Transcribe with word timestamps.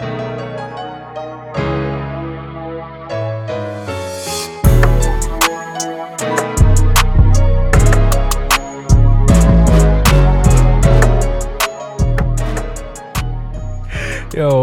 Yo, 0.00 0.06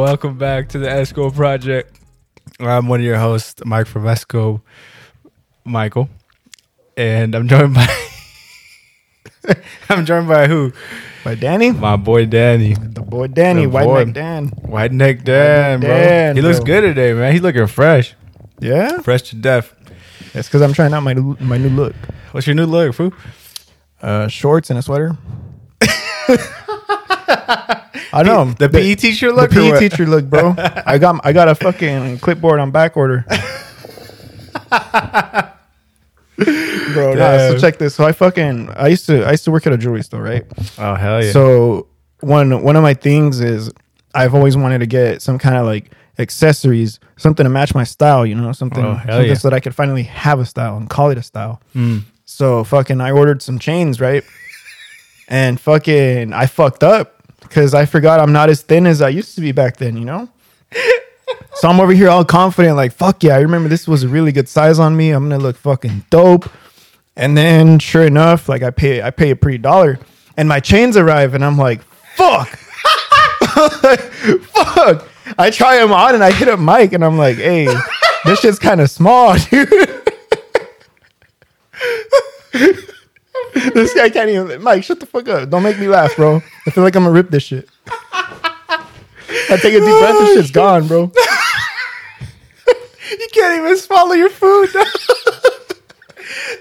welcome 0.02 0.40
back 0.40 0.70
to 0.70 0.80
the 0.80 0.88
Esco 0.88 1.32
Project. 1.32 2.00
I'm 2.60 2.88
one 2.88 3.02
of 3.02 3.06
your 3.06 3.20
hosts, 3.20 3.64
Mike 3.64 3.86
from 3.86 4.06
Esco, 4.06 4.64
Michael, 5.64 6.10
and 6.96 7.36
I'm 7.36 7.48
joined 7.48 7.76
by 7.76 8.07
I'm 9.90 10.06
joined 10.06 10.28
by 10.28 10.48
who? 10.48 10.74
By 11.24 11.36
Danny, 11.36 11.72
My 11.72 11.98
boy 11.98 12.26
Danny, 12.26 12.74
the 12.74 13.02
boy 13.02 13.28
Danny, 13.28 13.64
The 13.64 13.70
White 13.70 13.84
boy. 13.86 14.04
Neck 14.06 14.14
Dan. 14.14 14.48
White 14.48 14.92
Neck 14.94 15.24
Dan, 15.24 15.80
bro. 15.82 15.90
Dan, 15.90 16.36
he 16.36 16.42
looks 16.42 16.58
bro. 16.60 16.66
good 16.66 16.82
today, 16.82 17.14
man. 17.14 17.34
He's 17.34 17.42
looking 17.42 17.68
fresh, 17.68 18.16
Yeah, 18.60 19.00
fresh 19.02 19.24
to 19.24 19.36
death. 19.36 19.74
that's 20.34 20.48
because 20.48 20.62
I'm 20.62 20.74
trying 20.74 20.94
out 20.94 21.04
my 21.04 21.14
new- 21.14 21.38
my 21.40 21.58
new 21.58 21.70
look. 21.70 21.94
What's 22.32 22.48
your 22.48 22.56
new 22.56 22.66
look, 22.66 22.94
fool? 22.96 23.14
Uh, 24.02 24.28
shorts 24.28 24.70
and 24.70 24.80
a 24.80 24.82
sweater. 24.82 25.18
I 28.14 28.24
know 28.24 28.46
The 28.58 28.70
PE 28.70 28.96
teacher 28.96 29.32
look. 29.34 29.52
the 29.52 29.56
PE 29.72 29.80
teacher 29.90 30.06
look, 30.06 30.26
bro. 30.26 30.56
I 30.86 30.98
got 30.98 31.20
I 31.26 31.34
got 31.34 31.50
a 31.50 31.56
fucking 31.56 32.20
clipboard 32.20 32.60
on 32.60 32.72
back 32.72 32.96
order. 32.96 33.26
bro, 36.98 37.14
nah, 37.14 37.38
so 37.38 37.58
check 37.58 37.78
this. 37.78 37.96
So 37.96 38.06
I 38.06 38.12
fucking 38.12 38.70
I 38.72 38.88
used 38.88 39.06
to 39.08 39.26
I 39.26 39.32
used 39.32 39.44
to 39.46 39.52
work 39.52 39.66
at 39.68 39.74
a 39.74 39.78
jewelry 39.78 40.04
store, 40.04 40.22
right? 40.22 40.46
Oh 40.78 40.96
hell 40.96 41.24
yeah! 41.24 41.32
So 41.32 41.88
one 42.22 42.62
one 42.64 42.76
of 42.76 42.84
my 42.84 42.94
things 42.94 43.40
is 43.40 43.72
I've 44.14 44.34
always 44.34 44.58
wanted 44.58 44.80
to 44.80 44.88
get 44.88 45.22
some 45.22 45.38
kind 45.40 45.56
of 45.56 45.66
like 45.66 45.92
accessories, 46.20 47.00
something 47.18 47.44
to 47.44 47.50
match 47.50 47.76
my 47.76 47.84
style, 47.84 48.26
you 48.26 48.34
know, 48.36 48.52
something, 48.52 48.84
Oh, 48.84 48.98
something 49.06 49.28
yeah. 49.28 49.34
so 49.36 49.50
that 49.50 49.56
I 49.56 49.60
could 49.60 49.76
finally 49.76 50.04
have 50.04 50.40
a 50.40 50.46
style 50.46 50.76
and 50.78 50.90
call 50.90 51.12
it 51.12 51.18
a 51.18 51.24
style. 51.24 51.62
Mm. 51.76 52.04
So 52.26 52.64
fucking 52.64 53.00
I 53.02 53.12
ordered 53.12 53.42
some 53.42 53.60
chains, 53.60 54.02
right? 54.02 54.24
And 55.28 55.60
fucking 55.60 56.34
I 56.34 56.46
fucked 56.48 56.84
up 56.84 57.22
because 57.42 57.74
I 57.74 57.86
forgot 57.86 58.20
I'm 58.20 58.32
not 58.32 58.50
as 58.50 58.62
thin 58.62 58.88
as 58.88 59.02
I 59.02 59.10
used 59.10 59.36
to 59.36 59.42
be 59.42 59.52
back 59.52 59.78
then, 59.78 59.96
you 59.98 60.06
know? 60.06 60.28
so 61.56 61.70
I'm 61.70 61.80
over 61.80 61.94
here 61.94 62.10
all 62.10 62.26
confident, 62.26 62.76
like, 62.76 62.94
fuck 62.94 63.24
yeah, 63.24 63.36
I 63.36 63.40
remember 63.40 63.70
this 63.70 63.88
was 63.88 64.04
a 64.04 64.08
really 64.08 64.32
good 64.32 64.50
size 64.50 64.80
on 64.80 64.96
me. 64.98 65.12
I'm 65.12 65.30
gonna 65.30 65.42
look 65.42 65.56
fucking 65.58 66.06
dope. 66.10 66.50
And 67.18 67.36
then 67.36 67.80
sure 67.80 68.04
enough, 68.04 68.48
like 68.48 68.62
I 68.62 68.70
pay 68.70 69.02
I 69.02 69.10
pay 69.10 69.32
a 69.32 69.36
pretty 69.36 69.58
dollar 69.58 69.98
and 70.38 70.48
my 70.48 70.60
chains 70.60 70.96
arrive 70.96 71.34
and 71.34 71.44
I'm 71.44 71.58
like, 71.58 71.82
fuck. 72.16 72.48
fuck. 73.48 75.10
I 75.38 75.50
try 75.50 75.78
them 75.78 75.92
on 75.92 76.14
and 76.14 76.24
I 76.24 76.32
hit 76.32 76.48
up 76.48 76.60
Mike 76.60 76.94
and 76.94 77.04
I'm 77.04 77.18
like, 77.18 77.38
hey, 77.38 77.66
this 78.24 78.40
shit's 78.40 78.60
kind 78.60 78.80
of 78.80 78.92
small, 78.92 79.36
dude. 79.50 79.68
this 83.74 83.94
guy 83.96 84.12
can't 84.12 84.30
even 84.30 84.62
Mike, 84.62 84.84
shut 84.84 85.00
the 85.00 85.08
fuck 85.08 85.28
up. 85.28 85.50
Don't 85.50 85.64
make 85.64 85.80
me 85.80 85.88
laugh, 85.88 86.16
bro. 86.16 86.44
I 86.68 86.70
feel 86.70 86.84
like 86.84 86.96
I'm 86.96 87.04
gonna 87.04 87.16
rip 87.16 87.32
this 87.32 87.44
shit. 87.44 87.68
I 87.90 89.58
take 89.60 89.74
a 89.74 89.80
deep 89.80 90.00
breath, 90.00 90.20
this 90.20 90.34
shit's 90.36 90.52
gone, 90.52 90.88
bro. 90.88 91.02
you 93.12 93.28
can't 93.34 93.60
even 93.60 93.76
swallow 93.78 94.14
your 94.14 94.30
food. 94.30 94.70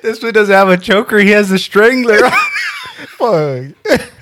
This 0.02 0.22
one 0.22 0.32
doesn't 0.32 0.54
have 0.54 0.68
a 0.68 0.76
choker. 0.76 1.18
He 1.18 1.30
has 1.30 1.50
a 1.50 1.58
strangler. 1.58 2.18
Fuck. 3.18 3.72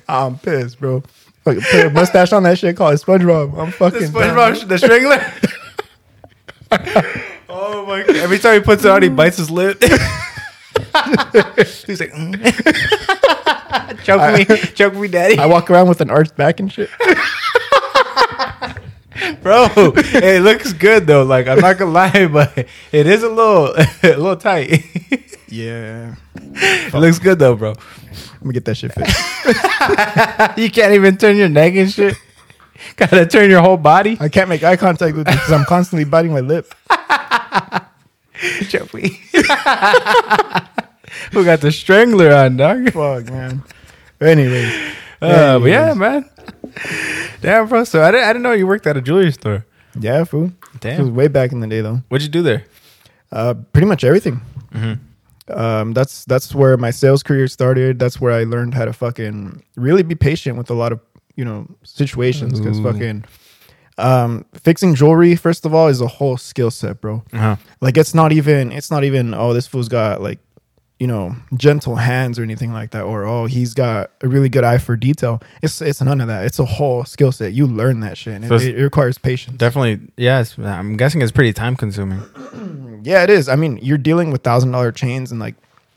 I'm 0.09 0.39
pissed, 0.39 0.79
bro. 0.79 1.03
Fucking 1.45 1.63
put 1.63 1.87
a 1.87 1.91
mustache 1.91 2.33
on 2.33 2.45
that 2.45 2.59
shit, 2.59 2.77
call 2.77 2.91
it 2.91 2.95
SpongeBob. 2.95 3.59
I'm 3.59 3.67
the 3.67 3.73
fucking 3.73 4.13
down. 4.13 4.13
SpongeBob, 4.13 4.69
the 4.69 4.79
strangler. 4.79 5.21
oh 7.51 7.85
my 7.87 8.03
god! 8.03 8.17
Every 8.17 8.39
time 8.39 8.55
he 8.55 8.61
puts 8.61 8.83
it 8.85 8.91
on, 8.91 9.03
he 9.03 9.11
bites 9.11 9.37
his 9.37 9.51
lip. 9.51 9.83
He's 9.83 9.91
like, 12.01 12.13
mm. 12.13 14.05
choke 14.05 14.39
me, 14.39 14.45
choke 14.75 14.95
me, 14.95 15.09
daddy, 15.09 15.39
I 15.39 15.47
walk 15.47 15.71
around 15.71 15.89
with 15.89 16.01
an 16.01 16.11
arched 16.11 16.35
back 16.35 16.61
and 16.61 16.73
shit. 16.73 16.89
bro. 19.43 19.69
It 19.77 20.43
looks 20.43 20.73
good 20.73 21.07
though. 21.07 21.25
Like 21.25 21.47
I'm 21.47 21.61
not 21.61 21.77
gonna 21.77 21.91
lie, 21.91 22.27
but 22.27 22.67
it 22.91 23.07
is 23.07 23.23
a 23.23 23.29
little, 23.29 23.75
a 23.77 23.87
little 24.03 24.37
tight. 24.37 24.83
Yeah. 25.55 26.17
it 26.35 26.95
looks 26.99 27.19
good 27.21 27.39
though, 27.39 27.55
bro. 27.55 27.71
Let 27.71 28.45
me 28.45 28.53
get 28.53 28.65
that 28.65 28.75
shit 28.77 28.93
fixed. 28.93 29.15
You 30.59 30.71
can't 30.71 30.95
even 30.95 31.17
turn 31.17 31.37
your 31.37 31.49
neck 31.49 31.75
and 31.75 31.91
shit. 31.91 32.17
Gotta 32.97 33.27
turn 33.27 33.51
your 33.51 33.61
whole 33.63 33.77
body. 33.77 34.17
I 34.19 34.29
can't 34.29 34.49
make 34.49 34.63
eye 34.65 34.77
contact 34.77 35.17
with 35.17 35.29
you 35.29 35.35
because 35.35 35.53
I'm 35.53 35.65
constantly 35.65 36.05
biting 36.05 36.33
my 36.33 36.41
lip. 36.41 36.75
Me. 38.93 39.21
Who 41.33 41.45
got 41.45 41.61
the 41.61 41.71
strangler 41.73 42.33
on, 42.35 42.57
dog? 42.57 42.93
Fuck, 42.93 43.27
man. 43.27 43.63
Anyways. 44.21 44.75
Uh, 45.23 45.59
but 45.59 45.67
yeah, 45.67 45.95
man. 45.95 46.29
Damn, 47.41 47.69
bro. 47.69 47.85
So 47.85 48.03
I 48.03 48.11
didn't, 48.11 48.25
I 48.25 48.33
didn't 48.33 48.43
know 48.43 48.53
you 48.53 48.67
worked 48.67 48.87
at 48.87 48.97
a 48.97 49.01
jewelry 49.01 49.33
store. 49.33 49.65
Yeah, 49.99 50.25
fool. 50.25 50.53
Damn. 50.81 51.01
It 51.01 51.03
was 51.05 51.11
way 51.13 51.29
back 51.29 51.53
in 51.53 51.61
the 51.61 51.67
day, 51.69 51.81
though. 51.81 52.03
What'd 52.09 52.25
you 52.27 52.31
do 52.31 52.43
there? 52.43 52.65
Uh, 53.31 53.55
pretty 53.73 53.87
much 53.87 54.03
everything. 54.05 54.41
Mm-hmm. 54.73 54.95
Um, 55.49 55.93
that's 55.93 56.25
that's 56.25 56.55
where 56.55 56.77
my 56.77 56.91
sales 56.91 57.23
career 57.23 57.49
started. 57.49 57.99
That's 57.99 58.21
where 58.21 58.33
I 58.33 58.45
learned 58.45 58.75
how 58.75 58.85
to 58.85 58.93
fucking 58.93 59.63
really 59.77 60.03
be 60.03 60.15
patient 60.15 60.57
with 60.57 60.71
a 60.71 60.75
lot 60.75 60.93
of 60.93 61.01
you 61.37 61.45
know 61.45 61.67
situations. 61.83 62.61
Because 62.61 62.81
fucking 62.81 63.25
um, 63.99 64.45
fixing 64.55 64.95
jewelry, 64.95 65.37
first 65.37 65.65
of 65.65 65.75
all, 65.75 65.89
is 65.89 66.01
a 66.01 66.07
whole 66.07 66.37
skill 66.37 66.71
set, 66.71 67.01
bro. 67.01 67.23
Uh-huh. 67.33 67.57
Like 67.81 67.97
it's 67.97 68.15
not 68.15 68.33
even 68.33 68.73
it's 68.73 68.91
not 68.91 69.05
even 69.05 69.35
oh 69.35 69.53
this 69.53 69.67
fool's 69.67 69.89
got 69.89 70.23
like 70.23 70.39
you 71.01 71.07
know 71.09 71.35
gentle 71.57 71.97
hands 71.97 72.39
or 72.39 72.43
anything 72.45 72.73
like 72.73 72.93
that 72.93 73.03
or 73.03 73.25
oh 73.25 73.47
he's 73.47 73.75
got 73.75 74.11
a 74.23 74.29
really 74.29 74.49
good 74.49 74.65
eye 74.65 74.79
for 74.79 74.97
detail. 74.97 75.41
It's 75.63 75.81
it's 75.83 76.01
none 76.01 76.21
of 76.21 76.29
that. 76.29 76.45
It's 76.47 76.59
a 76.59 76.65
whole 76.65 77.05
skill 77.05 77.33
set. 77.33 77.53
You 77.53 77.67
learn 77.67 78.01
that 78.01 78.17
shit. 78.17 78.35
And 78.35 78.47
So 78.47 78.55
it, 78.55 78.79
it 78.79 78.83
requires 78.83 79.19
patience. 79.19 79.57
Definitely, 79.57 80.13
yes. 80.17 80.57
I'm 80.59 80.97
guessing 80.97 81.21
it's 81.23 81.33
pretty 81.33 81.53
time 81.53 81.77
consuming. 81.77 82.23
Yeah, 83.05 83.23
it 83.23 83.29
is. 83.29 83.51
I 83.51 83.57
mean, 83.57 83.79
you're 83.83 83.99
dealing 83.99 84.31
with 84.31 84.43
thousand 84.43 84.71
dollar 84.73 84.91
chains 84.91 85.31
and 85.31 85.39
like 85.39 85.57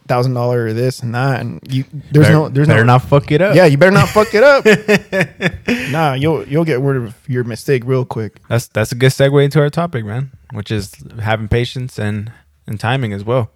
thousand 0.10 0.34
dollar 0.34 0.74
this 0.74 1.02
and 1.02 1.16
that, 1.16 1.40
and 1.40 1.62
you 1.72 1.86
there's 2.12 2.26
Better- 2.26 2.34
no 2.34 2.50
there's 2.50 2.68
better 2.68 2.84
no 2.84 2.94
not 2.94 3.04
fuck 3.04 3.32
it 3.32 3.42
up. 3.42 3.56
Yeah, 3.56 3.66
you 3.66 3.78
better 3.78 3.92
not 3.94 4.10
fuck 4.10 4.28
it 4.34 4.44
up. 4.44 4.66
nah, 5.92 6.16
you'll 6.16 6.46
you'll 6.48 6.66
get 6.66 6.82
word 6.82 6.98
of 6.98 7.16
your 7.30 7.46
mistake 7.46 7.84
real 7.86 8.04
quick. 8.04 8.42
that's 8.50 8.68
that's 8.68 8.92
a 8.92 8.96
good 8.96 9.12
segue 9.12 9.42
into 9.44 9.60
our 9.62 9.70
topic, 9.70 10.04
man. 10.04 10.32
Which 10.52 10.70
is 10.70 10.94
having 11.22 11.48
patience 11.48 11.98
and 11.98 12.30
and 12.66 12.78
timing 12.78 13.14
as 13.14 13.24
well. 13.24 13.52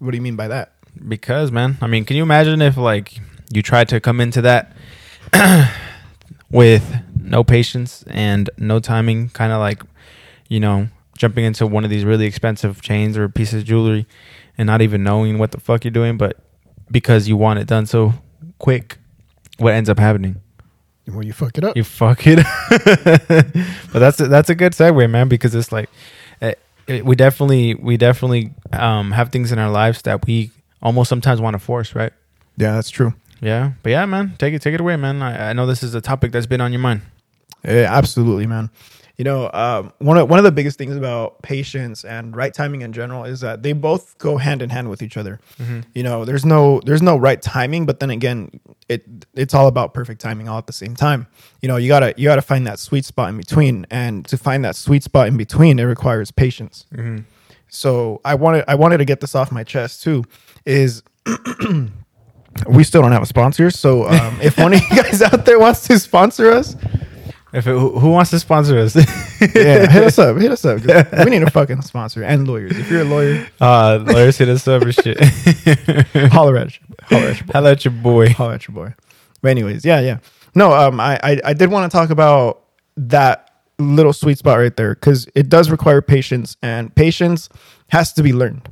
What 0.00 0.10
do 0.10 0.16
you 0.16 0.22
mean 0.22 0.36
by 0.36 0.48
that? 0.48 0.72
Because, 1.06 1.52
man, 1.52 1.78
I 1.80 1.86
mean, 1.86 2.04
can 2.04 2.16
you 2.16 2.22
imagine 2.22 2.60
if 2.60 2.76
like 2.76 3.20
you 3.52 3.62
tried 3.62 3.88
to 3.90 4.00
come 4.00 4.20
into 4.20 4.42
that 4.42 4.74
with 6.50 6.96
no 7.22 7.44
patience 7.44 8.02
and 8.08 8.50
no 8.58 8.80
timing, 8.80 9.28
kind 9.28 9.52
of 9.52 9.60
like 9.60 9.82
you 10.48 10.58
know 10.58 10.88
jumping 11.16 11.44
into 11.44 11.66
one 11.66 11.84
of 11.84 11.90
these 11.90 12.04
really 12.04 12.24
expensive 12.24 12.80
chains 12.80 13.16
or 13.16 13.28
pieces 13.28 13.60
of 13.60 13.68
jewelry 13.68 14.06
and 14.56 14.66
not 14.66 14.80
even 14.80 15.02
knowing 15.02 15.38
what 15.38 15.52
the 15.52 15.60
fuck 15.60 15.84
you're 15.84 15.90
doing, 15.90 16.16
but 16.16 16.38
because 16.90 17.28
you 17.28 17.36
want 17.36 17.58
it 17.58 17.66
done 17.66 17.84
so 17.86 18.14
quick, 18.58 18.98
what 19.58 19.74
ends 19.74 19.90
up 19.90 19.98
happening? 19.98 20.40
Well, 21.06 21.24
you 21.24 21.32
fuck 21.32 21.58
it 21.58 21.64
up? 21.64 21.76
You 21.76 21.84
fuck 21.84 22.22
it. 22.24 22.36
but 23.92 23.98
that's 23.98 24.20
a, 24.20 24.28
that's 24.28 24.48
a 24.48 24.54
good 24.54 24.72
segue, 24.72 25.10
man, 25.10 25.28
because 25.28 25.54
it's 25.54 25.72
like 25.72 25.90
we 27.04 27.16
definitely 27.16 27.74
we 27.74 27.96
definitely 27.96 28.52
um, 28.72 29.12
have 29.12 29.30
things 29.30 29.52
in 29.52 29.58
our 29.58 29.70
lives 29.70 30.02
that 30.02 30.26
we 30.26 30.50
almost 30.82 31.08
sometimes 31.08 31.40
want 31.40 31.54
to 31.54 31.58
force, 31.58 31.94
right? 31.94 32.12
yeah, 32.56 32.74
that's 32.74 32.90
true. 32.90 33.14
Yeah, 33.40 33.72
but 33.82 33.90
yeah, 33.90 34.04
man, 34.06 34.34
take 34.38 34.52
it 34.52 34.60
take 34.60 34.74
it 34.74 34.80
away, 34.80 34.96
man. 34.96 35.22
I, 35.22 35.50
I 35.50 35.52
know 35.54 35.66
this 35.66 35.82
is 35.82 35.94
a 35.94 36.00
topic 36.00 36.32
that's 36.32 36.46
been 36.46 36.60
on 36.60 36.72
your 36.72 36.80
mind. 36.80 37.02
Yeah, 37.64 37.86
absolutely, 37.88 38.46
man. 38.46 38.70
You 39.20 39.24
know, 39.24 39.50
um, 39.52 39.92
one 39.98 40.16
of 40.16 40.30
one 40.30 40.38
of 40.38 40.46
the 40.46 40.50
biggest 40.50 40.78
things 40.78 40.96
about 40.96 41.42
patience 41.42 42.06
and 42.06 42.34
right 42.34 42.54
timing 42.54 42.80
in 42.80 42.94
general 42.94 43.24
is 43.24 43.40
that 43.40 43.62
they 43.62 43.74
both 43.74 44.16
go 44.16 44.38
hand 44.38 44.62
in 44.62 44.70
hand 44.70 44.88
with 44.88 45.02
each 45.02 45.18
other. 45.18 45.38
You 45.92 46.02
know, 46.02 46.24
there's 46.24 46.46
no 46.46 46.80
there's 46.86 47.02
no 47.02 47.18
right 47.18 47.42
timing, 47.42 47.84
but 47.84 48.00
then 48.00 48.08
again, 48.08 48.60
it 48.88 49.04
it's 49.34 49.52
all 49.52 49.66
about 49.66 49.92
perfect 49.92 50.22
timing 50.22 50.48
all 50.48 50.56
at 50.56 50.66
the 50.66 50.72
same 50.72 50.94
time. 50.96 51.26
You 51.60 51.68
know, 51.68 51.76
you 51.76 51.86
gotta 51.86 52.14
you 52.16 52.28
gotta 52.28 52.40
find 52.40 52.66
that 52.66 52.78
sweet 52.78 53.04
spot 53.04 53.28
in 53.28 53.36
between, 53.36 53.86
and 53.90 54.24
to 54.24 54.38
find 54.38 54.64
that 54.64 54.74
sweet 54.74 55.02
spot 55.02 55.28
in 55.28 55.36
between, 55.36 55.78
it 55.78 55.84
requires 55.84 56.30
patience. 56.30 56.86
So 57.68 58.22
I 58.24 58.36
wanted 58.36 58.64
I 58.68 58.74
wanted 58.74 58.96
to 58.98 59.04
get 59.04 59.20
this 59.20 59.34
off 59.34 59.52
my 59.52 59.64
chest 59.64 60.02
too. 60.02 60.24
Is 60.64 61.02
we 62.66 62.84
still 62.84 63.02
don't 63.02 63.12
have 63.12 63.22
a 63.22 63.26
sponsor, 63.26 63.70
so 63.70 64.08
um, 64.08 64.38
if 64.40 64.56
one 64.56 64.72
of 64.72 64.80
you 64.80 64.88
guys 65.02 65.20
out 65.20 65.44
there 65.44 65.58
wants 65.58 65.86
to 65.88 65.98
sponsor 65.98 66.50
us, 66.50 66.74
If 67.52 67.66
it, 67.66 67.72
who 67.72 68.10
wants 68.10 68.30
to 68.30 68.38
sponsor 68.38 68.78
us? 68.78 68.94
yeah, 69.40 69.90
hit 69.90 70.04
us 70.04 70.18
up. 70.18 70.36
Hit 70.36 70.52
us 70.52 70.64
up. 70.64 70.80
We 71.24 71.30
need 71.30 71.42
a 71.42 71.50
fucking 71.50 71.82
sponsor 71.82 72.22
and 72.22 72.46
lawyers. 72.46 72.78
If 72.78 72.90
you're 72.90 73.00
a 73.00 73.04
lawyer, 73.04 73.46
uh, 73.60 74.04
lawyers 74.06 74.38
hit 74.38 74.48
us 74.48 74.68
up 74.68 74.84
or 74.84 74.92
shit. 74.92 75.18
holler 76.32 76.56
at 76.56 76.78
you. 76.78 76.86
Holler 77.08 77.26
at 77.28 77.34
your 77.34 77.42
boy. 77.42 77.52
Holla 77.52 77.70
at 77.72 77.84
your 77.84 77.92
boy. 77.92 78.28
Holler 78.30 78.54
at 78.54 78.68
your 78.68 78.74
boy. 78.74 78.94
But 79.42 79.48
anyways, 79.48 79.84
yeah, 79.84 80.00
yeah. 80.00 80.18
No, 80.54 80.72
um, 80.72 81.00
I 81.00 81.18
I, 81.22 81.40
I 81.46 81.52
did 81.52 81.70
want 81.70 81.90
to 81.90 81.96
talk 81.96 82.10
about 82.10 82.64
that 82.96 83.50
little 83.78 84.12
sweet 84.12 84.38
spot 84.38 84.58
right 84.58 84.76
there 84.76 84.94
because 84.94 85.28
it 85.34 85.48
does 85.48 85.70
require 85.70 86.02
patience, 86.02 86.56
and 86.62 86.94
patience 86.94 87.48
has 87.88 88.12
to 88.12 88.22
be 88.22 88.32
learned. 88.32 88.70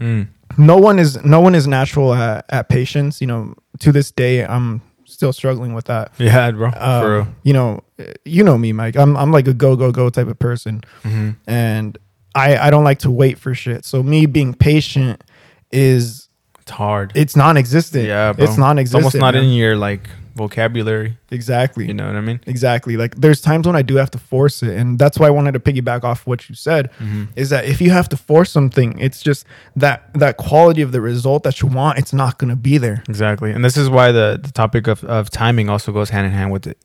Mm. 0.00 0.28
No 0.58 0.76
one 0.78 0.98
is 0.98 1.22
no 1.24 1.40
one 1.40 1.54
is 1.54 1.66
natural 1.66 2.14
at, 2.14 2.44
at 2.48 2.68
patience. 2.68 3.20
You 3.20 3.26
know, 3.28 3.54
to 3.80 3.92
this 3.92 4.10
day, 4.10 4.44
I'm 4.44 4.82
still 5.16 5.32
struggling 5.32 5.74
with 5.74 5.86
that. 5.86 6.12
Yeah, 6.18 6.50
bro. 6.52 6.68
Um, 6.68 7.02
for 7.02 7.16
real. 7.16 7.28
you 7.42 7.52
know, 7.52 7.80
you 8.24 8.44
know 8.44 8.56
me, 8.58 8.72
Mike. 8.72 8.96
I'm 8.96 9.16
I'm 9.16 9.32
like 9.32 9.48
a 9.48 9.54
go 9.54 9.74
go 9.76 9.90
go 9.90 10.10
type 10.10 10.28
of 10.28 10.38
person, 10.38 10.82
hmm 11.02 11.30
and 11.46 11.96
I 12.34 12.56
I 12.66 12.70
don't 12.70 12.84
like 12.84 13.00
to 13.00 13.10
wait 13.10 13.38
for 13.38 13.54
shit. 13.54 13.84
So 13.84 14.02
me 14.02 14.26
being 14.26 14.54
patient 14.54 15.24
is 15.72 16.28
It's 16.60 16.70
hard. 16.70 17.12
it's 17.14 17.34
non-existent. 17.36 18.04
yeah, 18.06 18.32
bro. 18.32 18.44
it's 18.44 18.56
non-existent. 18.58 19.02
almost 19.02 19.16
not 19.16 19.34
man. 19.34 19.44
in 19.44 19.50
your 19.52 19.76
like 19.76 20.08
vocabulary. 20.36 21.16
exactly. 21.30 21.86
You 21.86 21.94
know 21.94 22.06
what 22.06 22.14
I 22.14 22.20
mean? 22.20 22.40
Exactly. 22.46 22.96
Like 22.96 23.16
there's 23.16 23.40
times 23.40 23.66
when 23.66 23.74
I 23.74 23.82
do 23.82 23.96
have 23.96 24.10
to 24.12 24.18
force 24.18 24.62
it, 24.62 24.76
and 24.76 24.98
that's 24.98 25.18
why 25.18 25.26
I 25.26 25.30
wanted 25.30 25.52
to 25.52 25.60
piggyback 25.60 26.04
off 26.04 26.26
what 26.26 26.48
you 26.48 26.54
said. 26.54 26.90
Mm-hmm. 26.98 27.24
Is 27.34 27.50
that 27.50 27.64
if 27.64 27.80
you 27.80 27.90
have 27.90 28.08
to 28.10 28.16
force 28.16 28.52
something, 28.52 28.98
it's 28.98 29.22
just 29.22 29.46
that 29.74 30.12
that 30.14 30.36
quality 30.36 30.82
of 30.82 30.92
the 30.92 31.00
result 31.00 31.42
that 31.44 31.60
you 31.62 31.68
want, 31.68 31.98
it's 31.98 32.12
not 32.12 32.38
going 32.38 32.50
to 32.50 32.56
be 32.56 32.78
there. 32.78 33.02
Exactly. 33.08 33.50
And 33.50 33.64
this 33.64 33.76
is 33.76 33.88
why 33.88 34.12
the, 34.12 34.38
the 34.40 34.52
topic 34.52 34.86
of, 34.86 35.02
of 35.04 35.30
timing 35.30 35.68
also 35.68 35.90
goes 35.90 36.10
hand 36.10 36.26
in 36.26 36.32
hand 36.32 36.52
with 36.52 36.66
it, 36.66 36.78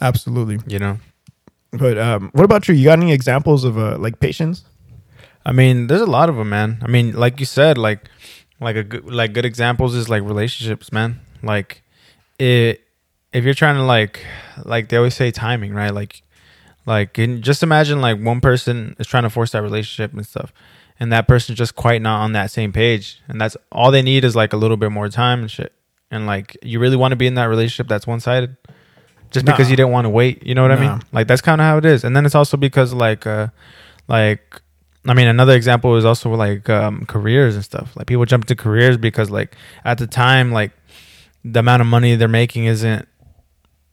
Absolutely. 0.00 0.58
you 0.66 0.78
know? 0.78 0.98
But 1.70 1.98
um, 1.98 2.30
what 2.32 2.44
about 2.44 2.66
you? 2.68 2.74
You 2.74 2.84
got 2.84 2.98
any 2.98 3.12
examples 3.12 3.64
of 3.64 3.78
uh, 3.78 3.98
like 3.98 4.20
patience? 4.20 4.64
I 5.46 5.52
mean, 5.52 5.86
there's 5.86 6.00
a 6.00 6.06
lot 6.06 6.28
of 6.28 6.36
them, 6.36 6.50
man. 6.50 6.78
I 6.82 6.88
mean, 6.88 7.14
like 7.14 7.40
you 7.40 7.46
said, 7.46 7.78
like 7.78 8.08
like 8.60 8.76
a 8.76 8.82
good 8.82 9.04
like 9.04 9.32
good 9.32 9.44
examples 9.44 9.94
is 9.94 10.08
like 10.08 10.22
relationships, 10.22 10.92
man. 10.92 11.20
Like 11.42 11.82
it 12.38 12.82
if 13.38 13.44
you're 13.44 13.54
trying 13.54 13.76
to 13.76 13.84
like 13.84 14.24
like 14.64 14.88
they 14.88 14.96
always 14.96 15.14
say 15.14 15.30
timing, 15.30 15.72
right? 15.72 15.94
Like 15.94 16.22
like 16.86 17.14
can, 17.14 17.42
just 17.42 17.62
imagine 17.62 18.00
like 18.00 18.20
one 18.20 18.40
person 18.40 18.96
is 18.98 19.06
trying 19.06 19.22
to 19.22 19.30
force 19.30 19.52
that 19.52 19.62
relationship 19.62 20.12
and 20.12 20.26
stuff. 20.26 20.52
And 21.00 21.12
that 21.12 21.28
person's 21.28 21.56
just 21.56 21.76
quite 21.76 22.02
not 22.02 22.22
on 22.22 22.32
that 22.32 22.50
same 22.50 22.72
page. 22.72 23.20
And 23.28 23.40
that's 23.40 23.56
all 23.70 23.90
they 23.90 24.02
need 24.02 24.24
is 24.24 24.34
like 24.34 24.52
a 24.52 24.56
little 24.56 24.76
bit 24.76 24.90
more 24.90 25.08
time 25.08 25.40
and 25.40 25.50
shit. 25.50 25.72
And 26.10 26.26
like 26.26 26.56
you 26.62 26.80
really 26.80 26.96
want 26.96 27.12
to 27.12 27.16
be 27.16 27.26
in 27.26 27.34
that 27.34 27.44
relationship 27.44 27.88
that's 27.88 28.06
one 28.06 28.20
sided? 28.20 28.56
Just 29.30 29.44
because 29.44 29.70
you 29.70 29.76
didn't 29.76 29.92
want 29.92 30.06
to 30.06 30.08
wait, 30.08 30.44
you 30.44 30.54
know 30.54 30.62
what 30.62 30.72
I 30.72 30.80
mean? 30.80 31.02
Like 31.12 31.28
that's 31.28 31.42
kind 31.42 31.60
of 31.60 31.66
how 31.66 31.76
it 31.76 31.84
is. 31.84 32.02
And 32.02 32.16
then 32.16 32.24
it's 32.24 32.34
also 32.34 32.56
because 32.56 32.94
like 32.94 33.26
uh 33.26 33.48
like 34.08 34.62
I 35.06 35.14
mean, 35.14 35.28
another 35.28 35.54
example 35.54 35.96
is 35.96 36.04
also 36.04 36.30
like 36.34 36.68
um, 36.68 37.06
careers 37.06 37.54
and 37.54 37.64
stuff. 37.64 37.96
Like 37.96 38.06
people 38.06 38.24
jump 38.26 38.44
into 38.44 38.56
careers 38.56 38.96
because 38.96 39.30
like 39.30 39.56
at 39.84 39.98
the 39.98 40.06
time, 40.06 40.52
like 40.52 40.72
the 41.44 41.60
amount 41.60 41.80
of 41.80 41.86
money 41.86 42.14
they're 42.16 42.28
making 42.28 42.66
isn't, 42.66 43.08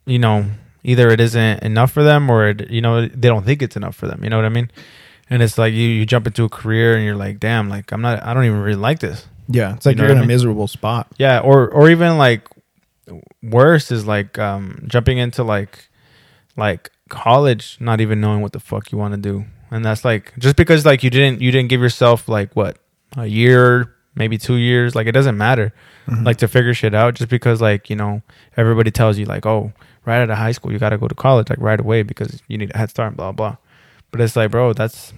you 0.05 0.19
know, 0.19 0.45
either 0.83 1.09
it 1.09 1.19
isn't 1.19 1.63
enough 1.63 1.91
for 1.91 2.03
them 2.03 2.29
or 2.29 2.49
it, 2.49 2.69
you 2.69 2.81
know 2.81 3.07
they 3.07 3.27
don't 3.27 3.45
think 3.45 3.61
it's 3.61 3.75
enough 3.75 3.95
for 3.95 4.07
them. 4.07 4.23
You 4.23 4.29
know 4.29 4.37
what 4.37 4.45
I 4.45 4.49
mean? 4.49 4.69
And 5.29 5.41
it's 5.41 5.57
like 5.57 5.73
you 5.73 5.87
you 5.87 6.05
jump 6.05 6.27
into 6.27 6.43
a 6.43 6.49
career 6.49 6.95
and 6.95 7.03
you're 7.03 7.15
like, 7.15 7.39
damn, 7.39 7.69
like 7.69 7.91
I'm 7.91 8.01
not, 8.01 8.21
I 8.23 8.33
don't 8.33 8.45
even 8.45 8.61
really 8.61 8.75
like 8.79 8.99
this. 8.99 9.27
Yeah, 9.47 9.73
it's 9.75 9.85
like 9.85 9.97
You 9.97 10.03
are 10.03 10.07
in 10.07 10.11
I 10.13 10.15
a 10.17 10.19
mean? 10.21 10.27
miserable 10.27 10.67
spot. 10.67 11.07
Yeah, 11.17 11.39
or 11.39 11.67
or 11.69 11.89
even 11.89 12.17
like 12.17 12.47
worse 13.43 13.91
is 13.91 14.05
like 14.07 14.37
um 14.39 14.83
jumping 14.87 15.17
into 15.17 15.43
like 15.43 15.89
like 16.57 16.91
college 17.09 17.77
not 17.79 18.01
even 18.01 18.19
knowing 18.21 18.41
what 18.41 18.53
the 18.53 18.59
fuck 18.59 18.91
you 18.91 18.97
want 18.97 19.13
to 19.13 19.19
do. 19.19 19.45
And 19.71 19.83
that's 19.83 20.05
like 20.05 20.33
just 20.39 20.55
because 20.55 20.85
like 20.85 21.03
you 21.03 21.09
didn't 21.09 21.41
you 21.41 21.51
didn't 21.51 21.69
give 21.69 21.81
yourself 21.81 22.27
like 22.27 22.55
what 22.55 22.77
a 23.17 23.25
year, 23.27 23.93
maybe 24.15 24.37
2 24.37 24.55
years, 24.55 24.95
like 24.95 25.07
it 25.07 25.11
doesn't 25.11 25.37
matter 25.37 25.73
Mhm. 26.07 26.23
like 26.25 26.37
to 26.37 26.47
figure 26.47 26.73
shit 26.75 26.93
out 26.93 27.15
just 27.15 27.29
because 27.31 27.61
like, 27.61 27.89
you 27.89 27.95
know, 27.95 28.21
everybody 28.57 28.91
tells 28.91 29.17
you 29.17 29.25
like, 29.25 29.43
"Oh, 29.47 29.73
right 30.05 30.21
out 30.21 30.29
of 30.29 30.37
high 30.37 30.51
school 30.51 30.71
you 30.71 30.79
got 30.79 30.89
to 30.89 30.97
go 30.97 31.07
to 31.07 31.15
college 31.15 31.49
like 31.49 31.59
right 31.59 31.79
away 31.79 32.03
because 32.03 32.41
you 32.47 32.57
need 32.57 32.71
a 32.73 32.77
head 32.77 32.89
start 32.89 33.15
blah 33.17 33.31
blah." 33.31 33.57
But 34.11 34.21
it's 34.21 34.35
like, 34.35 34.51
bro, 34.51 34.73
that's 34.73 35.13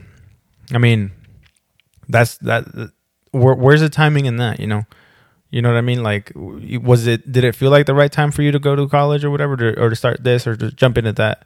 I 0.74 0.78
mean, 0.80 1.12
that's 2.10 2.38
that 2.40 2.66
where, 3.32 3.54
where's 3.56 3.82
the 3.82 3.90
timing 3.90 4.26
in 4.26 4.38
that, 4.38 4.60
you 4.60 4.68
know? 4.68 4.84
You 5.50 5.62
know 5.62 5.70
what 5.72 5.78
I 5.78 5.82
mean? 5.82 6.04
Like, 6.04 6.32
was 6.36 7.08
it? 7.08 7.32
Did 7.32 7.46
it 7.46 7.56
feel 7.56 7.72
like 7.72 7.86
the 7.86 7.94
right 7.94 8.12
time 8.12 8.32
for 8.32 8.42
you 8.42 8.52
to 8.52 8.60
go 8.60 8.76
to 8.76 8.86
college 8.90 9.24
or 9.24 9.30
whatever, 9.32 9.56
to, 9.56 9.80
or 9.80 9.90
to 9.90 9.96
start 9.96 10.22
this, 10.24 10.46
or 10.46 10.58
to 10.58 10.72
jump 10.72 10.98
into 10.98 11.14
that? 11.14 11.46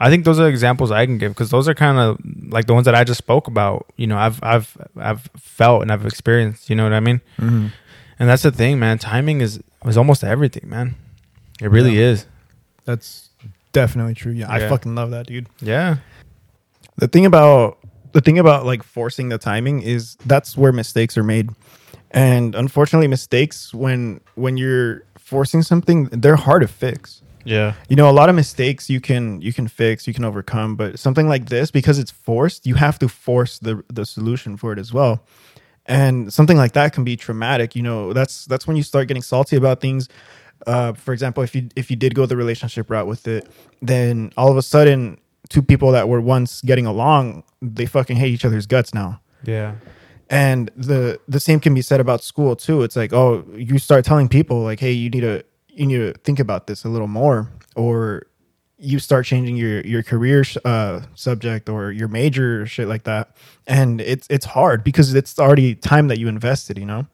I 0.00 0.08
think 0.08 0.24
those 0.24 0.40
are 0.40 0.48
examples 0.48 0.90
I 0.90 1.04
can 1.04 1.18
give 1.18 1.32
because 1.32 1.50
those 1.50 1.68
are 1.68 1.74
kind 1.74 1.98
of 1.98 2.18
like 2.50 2.66
the 2.66 2.72
ones 2.72 2.86
that 2.86 2.94
I 2.94 3.04
just 3.04 3.18
spoke 3.18 3.48
about. 3.48 3.86
You 3.96 4.06
know, 4.06 4.16
I've 4.16 4.42
I've 4.42 4.74
I've 4.96 5.28
felt 5.36 5.82
and 5.82 5.92
I've 5.92 6.06
experienced. 6.06 6.70
You 6.70 6.76
know 6.76 6.84
what 6.84 6.94
I 6.94 7.00
mean? 7.00 7.20
Mm-hmm. 7.38 7.66
And 8.18 8.28
that's 8.28 8.42
the 8.42 8.52
thing, 8.52 8.78
man. 8.78 8.96
Timing 8.98 9.42
is 9.42 9.60
is 9.84 9.98
almost 9.98 10.24
everything, 10.24 10.70
man. 10.70 10.94
It 11.60 11.68
really 11.70 11.96
Yeah. 11.98 12.06
is. 12.12 12.26
That's 12.84 13.30
definitely 13.72 14.14
true. 14.14 14.32
Yeah, 14.32 14.50
I 14.50 14.68
fucking 14.68 14.94
love 14.94 15.10
that, 15.10 15.26
dude. 15.26 15.48
Yeah. 15.60 15.96
The 16.96 17.08
thing 17.08 17.26
about 17.26 17.78
the 18.12 18.20
thing 18.20 18.38
about 18.38 18.66
like 18.66 18.82
forcing 18.82 19.28
the 19.28 19.38
timing 19.38 19.82
is 19.82 20.16
that's 20.26 20.56
where 20.56 20.72
mistakes 20.72 21.16
are 21.16 21.24
made. 21.24 21.50
And 22.10 22.54
unfortunately 22.54 23.08
mistakes 23.08 23.72
when 23.72 24.20
when 24.34 24.56
you're 24.56 25.04
forcing 25.18 25.62
something, 25.62 26.04
they're 26.06 26.36
hard 26.36 26.62
to 26.62 26.68
fix. 26.68 27.22
Yeah. 27.44 27.74
You 27.88 27.96
know, 27.96 28.08
a 28.08 28.12
lot 28.12 28.28
of 28.28 28.34
mistakes 28.34 28.90
you 28.90 29.00
can 29.00 29.40
you 29.40 29.52
can 29.52 29.66
fix, 29.66 30.06
you 30.06 30.14
can 30.14 30.24
overcome, 30.24 30.76
but 30.76 30.98
something 30.98 31.28
like 31.28 31.46
this 31.46 31.70
because 31.70 31.98
it's 31.98 32.10
forced, 32.10 32.66
you 32.66 32.74
have 32.74 32.98
to 32.98 33.08
force 33.08 33.58
the 33.58 33.82
the 33.88 34.04
solution 34.04 34.56
for 34.56 34.72
it 34.72 34.78
as 34.78 34.92
well. 34.92 35.24
And 35.86 36.32
something 36.32 36.56
like 36.56 36.72
that 36.72 36.92
can 36.92 37.02
be 37.02 37.16
traumatic, 37.16 37.74
you 37.74 37.82
know. 37.82 38.12
That's 38.12 38.44
that's 38.44 38.66
when 38.66 38.76
you 38.76 38.84
start 38.84 39.08
getting 39.08 39.22
salty 39.22 39.56
about 39.56 39.80
things. 39.80 40.08
Uh, 40.66 40.92
for 40.92 41.12
example, 41.12 41.42
if 41.42 41.54
you 41.54 41.68
if 41.76 41.90
you 41.90 41.96
did 41.96 42.14
go 42.14 42.26
the 42.26 42.36
relationship 42.36 42.90
route 42.90 43.06
with 43.06 43.26
it, 43.26 43.48
then 43.80 44.32
all 44.36 44.50
of 44.50 44.56
a 44.56 44.62
sudden 44.62 45.18
two 45.48 45.62
people 45.62 45.92
that 45.92 46.08
were 46.08 46.20
once 46.20 46.62
getting 46.62 46.86
along, 46.86 47.44
they 47.60 47.86
fucking 47.86 48.16
hate 48.16 48.32
each 48.32 48.44
other's 48.44 48.66
guts 48.66 48.94
now. 48.94 49.20
Yeah. 49.44 49.74
And 50.30 50.70
the 50.76 51.20
the 51.28 51.40
same 51.40 51.60
can 51.60 51.74
be 51.74 51.82
said 51.82 52.00
about 52.00 52.22
school 52.22 52.56
too. 52.56 52.82
It's 52.82 52.96
like, 52.96 53.12
oh, 53.12 53.44
you 53.54 53.78
start 53.78 54.04
telling 54.04 54.28
people 54.28 54.62
like, 54.62 54.80
hey, 54.80 54.92
you 54.92 55.10
need 55.10 55.20
to 55.20 55.44
you 55.68 55.86
need 55.86 55.98
to 55.98 56.12
think 56.24 56.38
about 56.38 56.66
this 56.66 56.84
a 56.84 56.88
little 56.88 57.08
more, 57.08 57.50
or 57.76 58.26
you 58.78 58.98
start 58.98 59.26
changing 59.26 59.56
your 59.56 59.80
your 59.82 60.02
career 60.02 60.42
sh- 60.42 60.56
uh, 60.64 61.00
subject 61.14 61.68
or 61.68 61.92
your 61.92 62.08
major 62.08 62.62
or 62.62 62.66
shit 62.66 62.88
like 62.88 63.04
that. 63.04 63.36
And 63.66 64.00
it's 64.00 64.26
it's 64.30 64.46
hard 64.46 64.84
because 64.84 65.14
it's 65.14 65.38
already 65.38 65.74
time 65.74 66.08
that 66.08 66.18
you 66.18 66.28
invested. 66.28 66.78
You 66.78 66.86
know, 66.86 67.06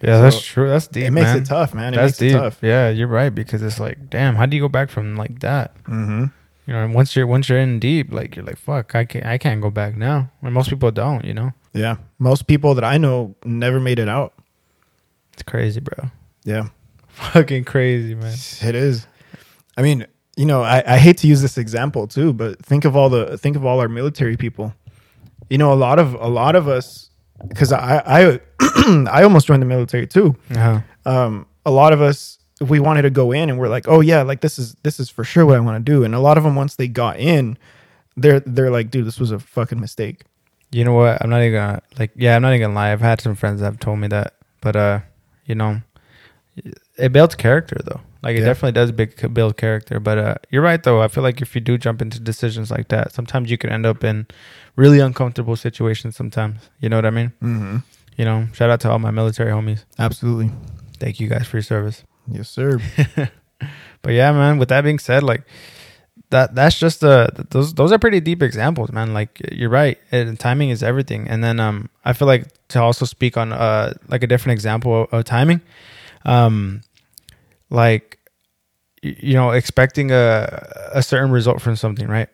Yeah, 0.00 0.16
So, 0.18 0.22
that's 0.22 0.42
true. 0.42 0.68
That's 0.68 0.86
deep. 0.88 1.04
it 1.04 1.10
makes 1.12 1.26
man. 1.26 1.38
it 1.38 1.46
tough, 1.46 1.72
man. 1.74 1.94
It 1.94 1.96
That's 1.96 2.12
makes 2.12 2.18
deep. 2.18 2.30
it 2.32 2.38
tough. 2.38 2.58
Yeah, 2.62 2.88
you're 2.90 3.08
right 3.08 3.30
because 3.34 3.62
it's 3.62 3.80
like, 3.80 4.10
damn, 4.10 4.34
how 4.36 4.44
do 4.46 4.56
you 4.56 4.62
go 4.62 4.68
back 4.68 4.90
from 4.90 5.16
like 5.16 5.40
that? 5.40 5.74
Mm-hmm. 5.84 6.24
You 6.66 6.72
know, 6.72 6.84
and 6.84 6.94
once 6.94 7.14
you're 7.16 7.26
once 7.26 7.48
you're 7.48 7.58
in 7.58 7.78
deep, 7.78 8.12
like 8.12 8.36
you're 8.36 8.44
like, 8.44 8.56
fuck, 8.58 8.94
I 8.94 9.04
can't 9.04 9.24
I 9.26 9.38
can't 9.38 9.60
go 9.60 9.70
back 9.70 9.96
now. 9.96 10.30
And 10.42 10.52
most 10.54 10.68
people 10.70 10.90
don't. 10.90 11.24
You 11.24 11.34
know, 11.34 11.52
Yeah, 11.72 11.96
most 12.18 12.46
people 12.46 12.74
that 12.74 12.84
I 12.84 12.96
know 12.98 13.34
never 13.44 13.80
made 13.80 13.98
it 13.98 14.08
out. 14.08 14.32
it's 15.32 15.42
crazy, 15.42 15.80
bro. 15.80 16.10
Yeah, 16.44 16.68
Fucking 17.08 17.64
crazy, 17.64 18.14
man. 18.14 18.34
It 18.62 18.74
is. 18.74 19.06
I 19.76 19.82
mean, 19.82 20.06
you 20.36 20.46
know, 20.46 20.62
I, 20.62 20.82
I 20.94 20.98
hate 20.98 21.18
to 21.18 21.26
use 21.26 21.42
this 21.42 21.56
example 21.58 22.06
too, 22.08 22.32
but 22.32 22.64
think 22.64 22.84
of 22.84 22.96
all 22.96 23.08
the 23.10 23.36
think 23.38 23.56
of 23.56 23.64
all 23.64 23.80
our 23.80 23.88
military 23.88 24.36
people. 24.36 24.74
You 25.50 25.58
know, 25.58 25.72
a 25.72 25.74
lot 25.76 25.98
of 25.98 26.14
a 26.14 26.28
lot 26.28 26.56
of 26.56 26.66
us, 26.68 27.10
because 27.48 27.72
I 27.72 28.02
I 28.06 28.40
I 29.10 29.22
almost 29.22 29.46
joined 29.46 29.62
the 29.62 29.66
military 29.66 30.06
too. 30.06 30.36
Uh-huh. 30.50 30.80
Um, 31.04 31.46
a 31.66 31.70
lot 31.70 31.92
of 31.92 32.00
us 32.00 32.38
we 32.60 32.80
wanted 32.80 33.02
to 33.02 33.10
go 33.10 33.32
in 33.32 33.50
and 33.50 33.58
we're 33.58 33.68
like, 33.68 33.88
oh 33.88 34.00
yeah, 34.00 34.22
like 34.22 34.40
this 34.40 34.58
is 34.58 34.76
this 34.82 35.00
is 35.00 35.10
for 35.10 35.24
sure 35.24 35.44
what 35.44 35.56
I 35.56 35.60
want 35.60 35.84
to 35.84 35.92
do. 35.92 36.04
And 36.04 36.14
a 36.14 36.20
lot 36.20 36.38
of 36.38 36.44
them 36.44 36.54
once 36.54 36.76
they 36.76 36.88
got 36.88 37.18
in, 37.18 37.58
they're 38.16 38.40
they're 38.40 38.70
like, 38.70 38.90
dude, 38.90 39.06
this 39.06 39.18
was 39.18 39.30
a 39.30 39.38
fucking 39.38 39.80
mistake. 39.80 40.22
You 40.70 40.84
know 40.84 40.94
what? 40.94 41.22
I'm 41.22 41.30
not 41.30 41.40
even 41.42 41.52
gonna 41.52 41.82
like. 41.98 42.12
Yeah, 42.16 42.36
I'm 42.36 42.42
not 42.42 42.50
even 42.54 42.68
gonna 42.68 42.74
lie. 42.74 42.92
I've 42.92 43.00
had 43.00 43.20
some 43.20 43.34
friends 43.34 43.60
that 43.60 43.66
have 43.66 43.80
told 43.80 43.98
me 43.98 44.08
that, 44.08 44.34
but 44.60 44.76
uh, 44.76 45.00
you 45.46 45.54
know, 45.54 45.80
it 46.98 47.12
builds 47.12 47.34
character 47.34 47.76
though. 47.84 48.00
Like 48.22 48.36
it 48.36 48.40
Yeah. 48.40 48.46
definitely 48.46 48.72
does 48.72 48.90
big, 48.92 49.34
build 49.34 49.56
character. 49.56 50.00
But 50.00 50.18
uh, 50.18 50.34
you're 50.50 50.62
right 50.62 50.82
though. 50.82 51.02
I 51.02 51.08
feel 51.08 51.22
like 51.22 51.42
if 51.42 51.54
you 51.54 51.60
do 51.60 51.76
jump 51.76 52.00
into 52.00 52.18
decisions 52.20 52.70
like 52.70 52.88
that, 52.88 53.12
sometimes 53.12 53.50
you 53.50 53.58
can 53.58 53.70
end 53.70 53.84
up 53.86 54.02
in 54.04 54.26
really 54.76 54.98
uncomfortable 55.00 55.56
situations. 55.56 56.16
Sometimes, 56.16 56.70
you 56.80 56.88
know 56.88 56.96
what 56.96 57.06
I 57.06 57.10
mean? 57.10 57.32
Mm-hmm. 57.42 57.76
You 58.16 58.24
know, 58.24 58.46
shout 58.54 58.70
out 58.70 58.80
to 58.80 58.90
all 58.90 58.98
my 58.98 59.10
military 59.10 59.50
homies. 59.50 59.84
Absolutely. 59.98 60.50
Thank 60.98 61.20
you 61.20 61.28
guys 61.28 61.46
for 61.46 61.56
your 61.58 61.62
service. 61.64 62.02
Yes, 62.28 62.48
sir. 62.48 62.78
But 64.02 64.12
yeah, 64.12 64.32
man. 64.32 64.58
With 64.58 64.68
that 64.68 64.82
being 64.84 64.98
said, 64.98 65.22
like 65.22 65.44
that 66.30 66.54
that's 66.54 66.78
just 66.78 67.02
uh 67.04 67.28
those 67.50 67.72
those 67.74 67.90
are 67.92 67.98
pretty 67.98 68.20
deep 68.20 68.42
examples, 68.42 68.92
man. 68.92 69.14
Like 69.14 69.40
you're 69.52 69.70
right, 69.70 69.98
and 70.12 70.38
timing 70.38 70.68
is 70.70 70.82
everything. 70.82 71.26
And 71.28 71.42
then 71.42 71.58
um 71.60 71.88
I 72.04 72.12
feel 72.12 72.28
like 72.28 72.46
to 72.68 72.82
also 72.82 73.06
speak 73.06 73.36
on 73.38 73.52
uh 73.52 73.94
like 74.08 74.22
a 74.22 74.26
different 74.26 74.52
example 74.54 75.02
of, 75.04 75.12
of 75.14 75.24
timing, 75.24 75.62
um 76.24 76.80
like 77.70 78.18
you 79.02 79.34
know 79.34 79.50
expecting 79.50 80.10
a 80.10 80.90
a 80.92 81.02
certain 81.02 81.30
result 81.30 81.60
from 81.60 81.76
something, 81.76 82.08
right? 82.08 82.28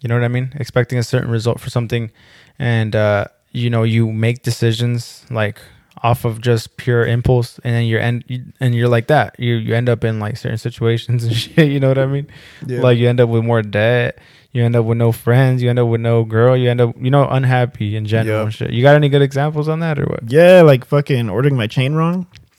You 0.00 0.08
know 0.08 0.14
what 0.14 0.24
I 0.24 0.28
mean? 0.28 0.52
Expecting 0.56 0.98
a 0.98 1.02
certain 1.02 1.30
result 1.30 1.60
for 1.60 1.70
something, 1.70 2.10
and 2.58 2.94
uh 2.96 3.26
you 3.52 3.70
know 3.70 3.82
you 3.82 4.10
make 4.12 4.42
decisions 4.42 5.24
like 5.30 5.58
off 6.04 6.24
of 6.24 6.40
just 6.40 6.76
pure 6.76 7.04
impulse 7.04 7.58
and 7.64 7.74
then 7.74 7.84
you're 7.84 7.98
end 7.98 8.22
and 8.60 8.72
you're 8.72 8.86
like 8.88 9.08
that 9.08 9.34
you 9.36 9.54
you 9.56 9.74
end 9.74 9.88
up 9.88 10.04
in 10.04 10.20
like 10.20 10.36
certain 10.36 10.56
situations 10.58 11.24
and 11.24 11.34
shit 11.34 11.68
you 11.72 11.80
know 11.80 11.88
what 11.88 11.98
i 11.98 12.06
mean 12.06 12.24
Yeah. 12.64 12.82
like 12.82 12.98
you 12.98 13.08
end 13.08 13.18
up 13.20 13.28
with 13.28 13.42
more 13.42 13.62
debt 13.62 14.20
You 14.52 14.62
end 14.64 14.76
up 14.76 14.84
with 14.86 14.96
no 14.96 15.12
friends. 15.12 15.60
You 15.62 15.68
end 15.70 15.78
up 15.78 15.88
with 15.88 16.00
no 16.00 16.24
girl. 16.24 16.56
You 16.56 16.70
end 16.70 16.80
up, 16.80 16.94
you 16.98 17.10
know, 17.10 17.28
unhappy 17.28 17.96
in 17.96 18.06
general 18.06 18.36
Yep. 18.38 18.44
and 18.44 18.54
shit. 18.54 18.70
You 18.72 18.80
got 18.82 18.94
any 18.96 19.08
good 19.10 19.20
examples 19.22 19.68
on 19.68 19.80
that 19.80 19.98
or 19.98 20.06
what? 20.06 20.24
Yeah, 20.32 20.62
like 20.62 20.86
fucking 20.86 21.28
ordering 21.28 21.54
my 21.56 21.66
chain 21.66 21.92
wrong. 21.92 22.26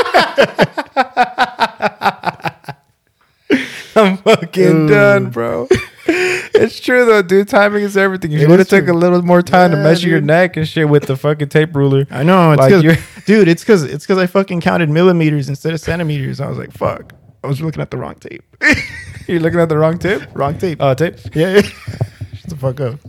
I'm 3.96 4.16
fucking 4.18 4.86
done, 4.86 5.30
bro. 5.30 5.66
it's 6.06 6.78
true 6.80 7.04
though, 7.04 7.22
dude. 7.22 7.48
Timing 7.48 7.82
is 7.82 7.96
everything. 7.96 8.32
If 8.32 8.40
you 8.40 8.48
would 8.48 8.58
have 8.60 8.68
took 8.68 8.88
a 8.88 8.92
little 8.92 9.22
more 9.22 9.42
time 9.42 9.72
to 9.72 9.76
Yeah, 9.76 9.82
measure 9.82 10.08
your 10.08 10.20
neck 10.20 10.56
and 10.56 10.66
shit 10.66 10.88
with 10.88 11.06
the 11.06 11.16
fucking 11.16 11.48
tape 11.48 11.74
ruler. 11.74 12.06
I 12.10 12.22
know, 12.22 12.52
it's 12.52 12.60
Like, 12.60 12.72
'cause- 12.72 12.82
dude. 13.26 13.48
It's 13.48 13.62
because 13.62 13.82
it's 13.82 14.04
because 14.06 14.18
I 14.18 14.26
fucking 14.26 14.60
counted 14.60 14.88
millimeters 14.90 15.48
instead 15.48 15.74
of 15.74 15.80
centimeters. 15.80 16.40
I 16.40 16.48
was 16.48 16.58
like, 16.58 16.72
fuck. 16.72 17.12
I 17.42 17.48
was 17.48 17.60
looking 17.60 17.82
at 17.82 17.90
the 17.90 17.96
wrong 17.96 18.14
tape. 18.14 18.44
You're 19.26 19.40
looking 19.40 19.60
at 19.60 19.68
the 19.68 19.78
wrong 19.78 19.98
tape. 19.98 20.22
wrong 20.34 20.56
tape. 20.58 20.78
Oh, 20.80 20.94
tape. 20.94 21.16
yeah, 21.34 21.54
yeah. 21.56 21.62
Shut 21.62 22.50
the 22.50 22.56
fuck 22.56 22.80
up. 22.80 23.00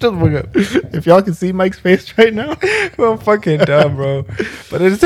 Shut 0.00 0.12
the 0.12 0.18
fuck 0.18 0.44
up. 0.44 0.94
If 0.94 1.06
y'all 1.06 1.22
can 1.22 1.34
see 1.34 1.52
Mike's 1.52 1.78
face 1.78 2.16
right 2.18 2.34
now, 2.34 2.56
I'm 2.98 3.18
fucking 3.18 3.60
dumb, 3.60 3.96
bro. 3.96 4.22
But 4.70 4.82
it's 4.82 5.04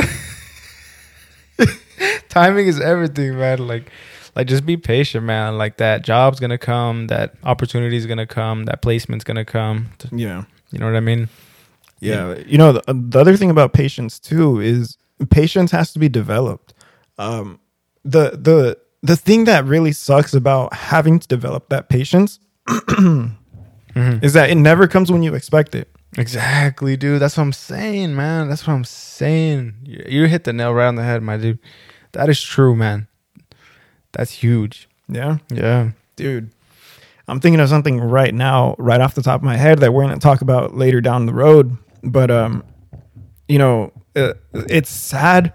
timing 2.43 2.67
is 2.67 2.81
everything, 2.81 3.39
man. 3.39 3.67
Like, 3.67 3.91
like 4.37 4.47
just 4.47 4.65
be 4.65 4.77
patient, 4.77 5.25
man. 5.25 5.59
Like 5.59 5.79
that 5.79 6.05
job's 6.05 6.41
gonna 6.41 6.59
come, 6.59 7.09
that 7.09 7.35
opportunity's 7.43 8.07
gonna 8.07 8.27
come, 8.27 8.65
that 8.67 8.83
placement's 8.83 9.25
gonna 9.25 9.45
come. 9.45 9.89
yeah. 10.13 10.45
You 10.71 10.79
know 10.79 10.87
what 10.87 10.97
I 10.97 11.01
mean? 11.01 11.29
Yeah, 12.01 12.37
you 12.47 12.59
know 12.59 12.73
the, 12.73 12.83
the 12.93 13.19
other 13.19 13.37
thing 13.37 13.51
about 13.51 13.73
patience 13.73 14.21
too 14.21 14.61
is 14.61 14.97
patience 15.31 15.71
has 15.73 15.93
to 15.95 15.99
be 15.99 16.09
developed. 16.09 16.75
Um, 17.19 17.59
the 18.05 18.31
the 18.31 18.79
the 19.03 19.17
thing 19.17 19.45
that 19.45 19.65
really 19.65 19.93
sucks 19.93 20.35
about 20.35 20.75
having 20.75 21.19
to 21.19 21.27
develop 21.27 21.71
that 21.71 21.89
patience 21.89 22.39
is 23.97 24.33
that 24.35 24.51
it 24.51 24.57
never 24.57 24.87
comes 24.87 25.11
when 25.11 25.23
you 25.23 25.35
expect 25.35 25.75
it. 25.75 25.91
Exactly, 26.17 26.97
dude. 26.97 27.21
That's 27.21 27.37
what 27.37 27.45
I'm 27.45 27.53
saying, 27.53 28.15
man. 28.15 28.49
That's 28.49 28.67
what 28.67 28.75
I'm 28.75 28.85
saying. 28.85 29.75
You, 29.83 30.05
you 30.07 30.25
hit 30.27 30.45
the 30.45 30.53
nail 30.53 30.73
right 30.75 30.87
on 30.87 30.97
the 30.97 31.03
head, 31.03 31.23
my 31.23 31.37
dude. 31.37 31.59
That 32.19 32.29
is 32.29 32.43
true, 32.43 32.75
man. 32.75 33.07
That's 34.11 34.33
huge. 34.33 34.89
Yeah, 35.09 35.39
Yeah. 35.53 35.91
dude. 36.17 36.51
I'm 37.29 37.39
thinking 37.39 37.61
of 37.61 37.69
something 37.69 38.01
right 38.01 38.35
now, 38.35 38.75
right 38.77 39.01
off 39.01 39.15
the 39.15 39.23
top 39.23 39.41
of 39.41 39.45
my 39.45 39.57
head, 39.57 39.79
that 39.79 39.93
we're 39.95 40.03
going 40.03 40.15
to 40.19 40.21
talk 40.21 40.41
about 40.41 40.75
later 40.75 41.01
down 41.01 41.27
the 41.27 41.33
road. 41.33 41.77
But 42.03 42.33
um, 42.33 42.65
you 43.47 43.59
know, 43.59 43.93
uh, 44.17 44.33
it's 44.53 44.91
sad. 44.91 45.53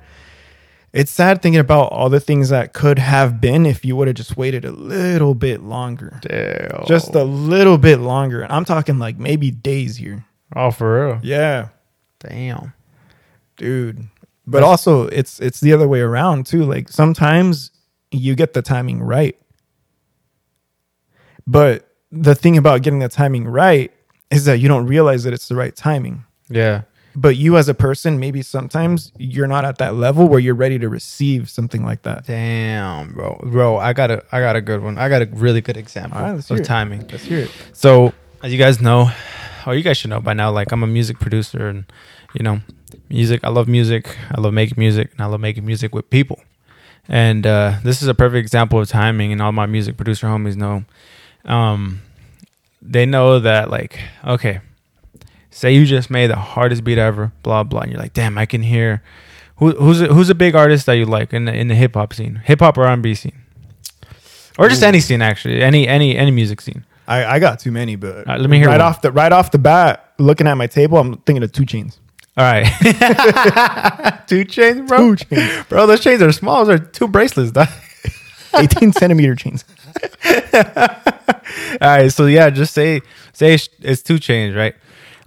It's 0.94 1.12
sad 1.12 1.42
thinking 1.42 1.60
about 1.60 1.92
all 1.92 2.08
the 2.08 2.22
things 2.22 2.48
that 2.48 2.72
could 2.72 2.98
have 2.98 3.42
been 3.42 3.66
if 3.66 3.84
you 3.84 3.98
would 3.98 4.08
have 4.08 4.16
just 4.16 4.38
waited 4.38 4.64
a 4.64 4.72
little 4.72 5.36
bit 5.36 5.62
longer. 5.64 6.20
Damn. 6.22 6.86
just 6.86 7.14
a 7.14 7.24
little 7.26 7.78
bit 7.78 8.00
longer. 8.00 8.42
And 8.44 8.54
I'm 8.54 8.64
talking 8.64 9.00
like 9.00 9.18
maybe 9.18 9.52
days 9.52 9.98
here. 9.98 10.24
oh, 10.56 10.72
for 10.72 11.08
real. 11.10 11.20
Yeah, 11.24 11.70
Damn. 12.20 12.74
dude. 13.58 14.08
But 14.46 14.64
also 14.64 15.08
it's 15.08 15.40
it's 15.40 15.60
the 15.62 15.74
other 15.74 15.88
way 15.88 16.02
around 16.02 16.46
too. 16.46 16.64
Like 16.64 16.90
sometimes 16.90 17.72
you 18.12 18.36
get 18.36 18.54
the 18.54 18.62
timing 18.62 19.02
right. 19.02 19.38
But 21.48 21.88
the 22.12 22.36
thing 22.36 22.58
about 22.58 22.82
getting 22.82 23.00
the 23.00 23.10
timing 23.10 23.46
right 23.48 23.92
is 24.32 24.46
that 24.46 24.60
you 24.60 24.68
don't 24.68 24.86
realize 24.86 25.24
that 25.24 25.34
it's 25.34 25.48
the 25.48 25.56
right 25.56 25.76
timing. 25.76 26.26
Yeah. 26.50 26.82
But 27.16 27.38
you 27.38 27.58
as 27.58 27.70
a 27.70 27.74
person, 27.76 28.20
maybe 28.20 28.42
sometimes 28.42 29.12
you're 29.18 29.48
not 29.48 29.66
at 29.66 29.78
that 29.78 29.96
level 29.96 30.28
where 30.28 30.40
you're 30.40 30.56
ready 30.56 30.80
to 30.80 30.90
receive 30.90 31.50
something 31.50 31.86
like 31.86 32.02
that. 32.04 32.26
Damn, 32.26 33.14
bro. 33.14 33.40
Bro, 33.44 33.78
I 33.78 33.94
got 33.94 34.10
a 34.10 34.24
I 34.32 34.40
got 34.40 34.56
a 34.56 34.62
good 34.62 34.82
one. 34.82 34.98
I 34.98 35.10
got 35.10 35.22
a 35.22 35.26
really 35.28 35.62
good 35.62 35.78
example 35.78 36.18
All 36.18 36.24
right, 36.26 36.34
let's 36.34 36.50
of 36.50 36.60
it. 36.60 36.66
timing. 36.66 37.08
Let's 37.08 37.24
hear 37.24 37.40
it. 37.40 37.52
So, 37.74 38.14
as 38.42 38.52
you 38.52 38.58
guys 38.58 38.82
know, 38.82 39.12
or 39.66 39.76
you 39.76 39.84
guys 39.84 39.98
should 39.98 40.10
know 40.10 40.20
by 40.20 40.34
now, 40.34 40.52
like 40.52 40.72
I'm 40.72 40.84
a 40.84 40.88
music 40.88 41.20
producer 41.20 41.68
and 41.68 41.86
you 42.34 42.44
know, 42.44 42.62
music, 43.10 43.44
I 43.44 43.50
love 43.50 43.68
music. 43.68 44.18
I 44.32 44.42
love 44.42 44.54
making 44.54 44.76
music 44.78 45.12
and 45.12 45.22
I 45.22 45.26
love 45.26 45.40
making 45.40 45.66
music 45.66 45.94
with 45.94 46.10
people. 46.10 46.40
And 47.08 47.46
uh, 47.46 47.80
this 47.84 48.02
is 48.02 48.08
a 48.08 48.14
perfect 48.14 48.44
example 48.44 48.80
of 48.80 48.88
timing 48.88 49.32
and 49.32 49.42
all 49.42 49.52
my 49.52 49.66
music 49.66 49.98
producer 49.98 50.28
homies 50.28 50.56
know. 50.56 50.86
Um 51.46 52.02
they 52.82 53.06
know 53.06 53.40
that 53.40 53.70
like, 53.70 54.00
okay, 54.26 54.60
say 55.50 55.74
you 55.74 55.86
just 55.86 56.10
made 56.10 56.28
the 56.28 56.36
hardest 56.36 56.84
beat 56.84 56.98
ever, 56.98 57.32
blah 57.44 57.64
blah, 57.64 57.82
and 57.82 57.92
you're 57.92 58.02
like, 58.02 58.14
damn, 58.14 58.38
I 58.38 58.46
can 58.46 58.62
hear 58.62 59.02
who, 59.58 59.72
who's 59.72 60.02
a, 60.02 60.08
who's 60.08 60.30
a 60.30 60.36
big 60.36 60.56
artist 60.56 60.86
that 60.88 60.94
you 60.94 61.06
like 61.06 61.34
in 61.34 61.46
the 61.46 61.54
in 61.54 61.68
the 61.68 61.76
hip 61.76 61.94
hop 61.94 62.14
scene, 62.14 62.42
hip 62.44 62.60
hop 62.60 62.78
or 62.78 62.86
R&B 62.86 63.16
scene, 63.16 63.42
or 64.58 64.68
just 64.68 64.84
Ooh. 64.84 64.88
any 64.88 65.00
scene 65.00 65.22
actually, 65.22 65.62
any 65.62 65.88
any 65.88 66.18
any 66.18 66.32
music 66.32 66.60
scene. 66.62 66.86
I, 67.08 67.26
I 67.26 67.40
got 67.40 67.60
too 67.60 67.72
many, 67.72 67.96
but 67.96 68.26
right, 68.28 68.40
let 68.40 68.50
me 68.50 68.58
hear 68.58 68.68
right 68.68 68.80
one. 68.80 68.82
off 68.88 69.02
the 69.02 69.12
right 69.12 69.32
off 69.32 69.52
the 69.52 69.58
bat, 69.60 70.14
looking 70.20 70.48
at 70.48 70.56
my 70.56 70.68
table, 70.68 70.98
I'm 70.98 71.18
thinking 71.18 71.44
of 71.44 71.52
2 71.52 71.64
Chainz. 71.64 71.98
All 72.38 72.44
right, 72.46 72.64
2 74.28 74.46
Chainz, 74.46 74.88
bro. 74.88 75.16
2 75.16 75.26
Chainz. 75.26 75.70
bro. 75.70 75.86
Those 75.86 76.00
chains 76.02 76.22
are 76.22 76.32
small. 76.32 76.66
Those 76.66 76.80
are 76.80 76.84
two 76.84 77.08
bracelets. 77.08 77.52
dog. 77.52 77.68
18 78.56 78.94
centimeter 78.94 79.36
chains. 79.36 79.66
All 80.54 80.84
right, 81.82 82.12
so 82.12 82.26
yeah, 82.28 82.50
just 82.50 82.74
say 82.74 83.02
say 83.34 83.54
it's- 83.54 84.02
2 84.02 84.16
Chainz, 84.16 84.56
right? 84.56 84.76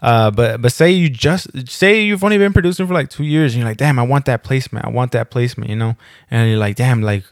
Uh, 0.02 0.30
but 0.30 0.60
but 0.62 0.72
say 0.72 0.90
you 0.90 1.08
just 1.08 1.68
say 1.68 2.02
you've 2.02 2.22
only 2.22 2.38
been 2.38 2.52
producing 2.52 2.86
for 2.86 2.94
like 2.94 3.08
two 3.10 3.24
years, 3.24 3.54
and 3.54 3.60
you're 3.60 3.68
like, 3.68 3.78
damn, 3.78 3.98
I 3.98 4.02
want 4.02 4.26
that 4.26 4.44
placement. 4.44 4.84
I 4.84 4.90
want 4.90 5.12
that 5.12 5.30
placement, 5.30 5.70
you 5.70 5.76
know. 5.76 5.96
And 6.30 6.50
you're 6.50 6.58
like, 6.58 6.76
damn, 6.76 7.02
like 7.02 7.24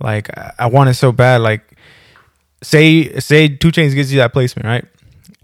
like 0.00 0.28
I 0.58 0.66
want 0.66 0.90
it 0.90 0.94
so 0.94 1.12
bad. 1.12 1.40
Like 1.40 1.69
say 2.62 3.18
say 3.20 3.48
2 3.48 3.68
Chainz 3.68 3.94
gives 3.94 4.12
you 4.12 4.18
that 4.18 4.32
placement, 4.32 4.66
right? 4.66 4.84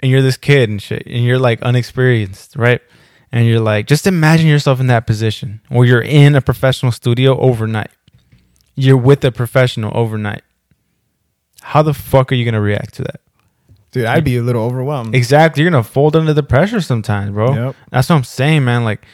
And 0.01 0.11
you're 0.11 0.23
this 0.23 0.37
kid 0.37 0.69
and 0.69 0.81
shit, 0.81 1.07
and 1.07 1.25
you're 1.25 1.39
like 1.39 1.63
unexperienced, 1.63 2.57
right? 2.57 2.81
And 3.33 3.47
you're 3.47 3.61
like, 3.61 3.87
just 3.87 4.07
imagine 4.07 4.47
yourself 4.47 4.79
in 4.79 4.87
that 4.87 5.07
position, 5.07 5.61
where 5.69 5.87
you're 5.87 6.01
in 6.01 6.35
a 6.35 6.41
professional 6.41 6.93
studio 6.93 7.39
overnight. 7.39 7.91
You're 8.75 8.97
with 8.97 9.25
a 9.25 9.33
professional 9.33 9.97
overnight. 9.97 10.43
How 11.63 11.83
the 11.83 11.95
fuck 11.95 12.31
are 12.31 12.35
you 12.35 12.45
gonna 12.45 12.61
react 12.61 12.95
to 12.95 13.03
that? 13.03 13.21
Dude, 13.91 14.05
I'd 14.05 14.25
be 14.25 14.37
a 14.37 14.43
little 14.43 14.63
overwhelmed. 14.63 15.15
Exactly. 15.15 15.63
You're 15.63 15.71
gonna 15.71 15.83
fold 15.83 16.15
under 16.15 16.35
the 16.35 16.43
pressure 16.43 16.83
sometimes, 16.83 17.31
bro. 17.31 17.55
Yep. 17.55 17.77
That's 17.91 18.09
what 18.11 18.17
I'm 18.17 18.25
saying, 18.25 18.65
man. 18.65 18.85
Like, 18.85 19.05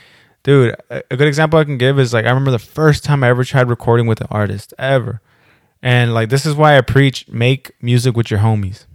dude, 0.42 0.74
a 0.90 1.02
good 1.08 1.28
example 1.28 1.60
I 1.60 1.64
can 1.64 1.78
give 1.78 2.00
is 2.00 2.12
like 2.12 2.24
I 2.24 2.28
remember 2.28 2.50
the 2.50 2.58
first 2.58 3.04
time 3.04 3.22
I 3.22 3.28
ever 3.28 3.44
tried 3.44 3.68
recording 3.68 4.06
with 4.06 4.20
an 4.20 4.26
artist 4.30 4.74
ever, 4.78 5.20
and 5.82 6.14
like 6.14 6.28
this 6.30 6.46
is 6.46 6.54
why 6.54 6.76
I 6.76 6.80
preach: 6.80 7.26
make 7.28 7.72
music 7.82 8.16
with 8.16 8.30
your 8.30 8.40
homies. 8.40 8.86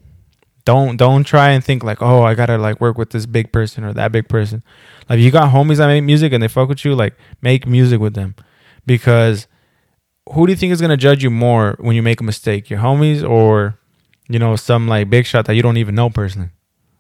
Don't 0.66 0.98
don't 0.98 1.24
try 1.24 1.52
and 1.52 1.64
think 1.64 1.84
like, 1.84 2.02
oh, 2.02 2.24
I 2.24 2.34
gotta 2.36 2.58
like 2.58 2.82
work 2.82 2.98
with 2.98 3.12
this 3.12 3.26
big 3.26 3.52
person 3.52 3.84
or 3.84 3.94
that 3.94 4.12
big 4.12 4.28
person. 4.28 4.64
Like, 5.10 5.20
you 5.20 5.32
got 5.32 5.54
homies 5.54 5.78
that 5.78 5.88
make 5.88 6.04
music 6.04 6.34
and 6.34 6.44
they 6.44 6.50
fuck 6.50 6.68
with 6.68 6.84
you, 6.84 6.94
like 6.96 7.16
make 7.42 7.66
music 7.66 8.00
with 8.02 8.14
them, 8.16 8.36
because 8.86 9.48
who 10.34 10.46
do 10.46 10.52
you 10.52 10.58
think 10.58 10.74
is 10.74 10.82
gonna 10.82 10.98
judge 10.98 11.24
you 11.24 11.30
more 11.30 11.76
when 11.80 11.96
you 11.96 12.04
make 12.04 12.20
a 12.20 12.24
mistake? 12.24 12.70
Your 12.70 12.80
homies 12.80 13.28
or 13.28 13.78
you 14.28 14.40
know 14.40 14.56
some 14.58 14.88
like 14.90 15.10
big 15.10 15.26
shot 15.26 15.46
that 15.46 15.56
you 15.56 15.62
don't 15.62 15.78
even 15.78 15.96
know 15.96 16.10
personally? 16.10 16.50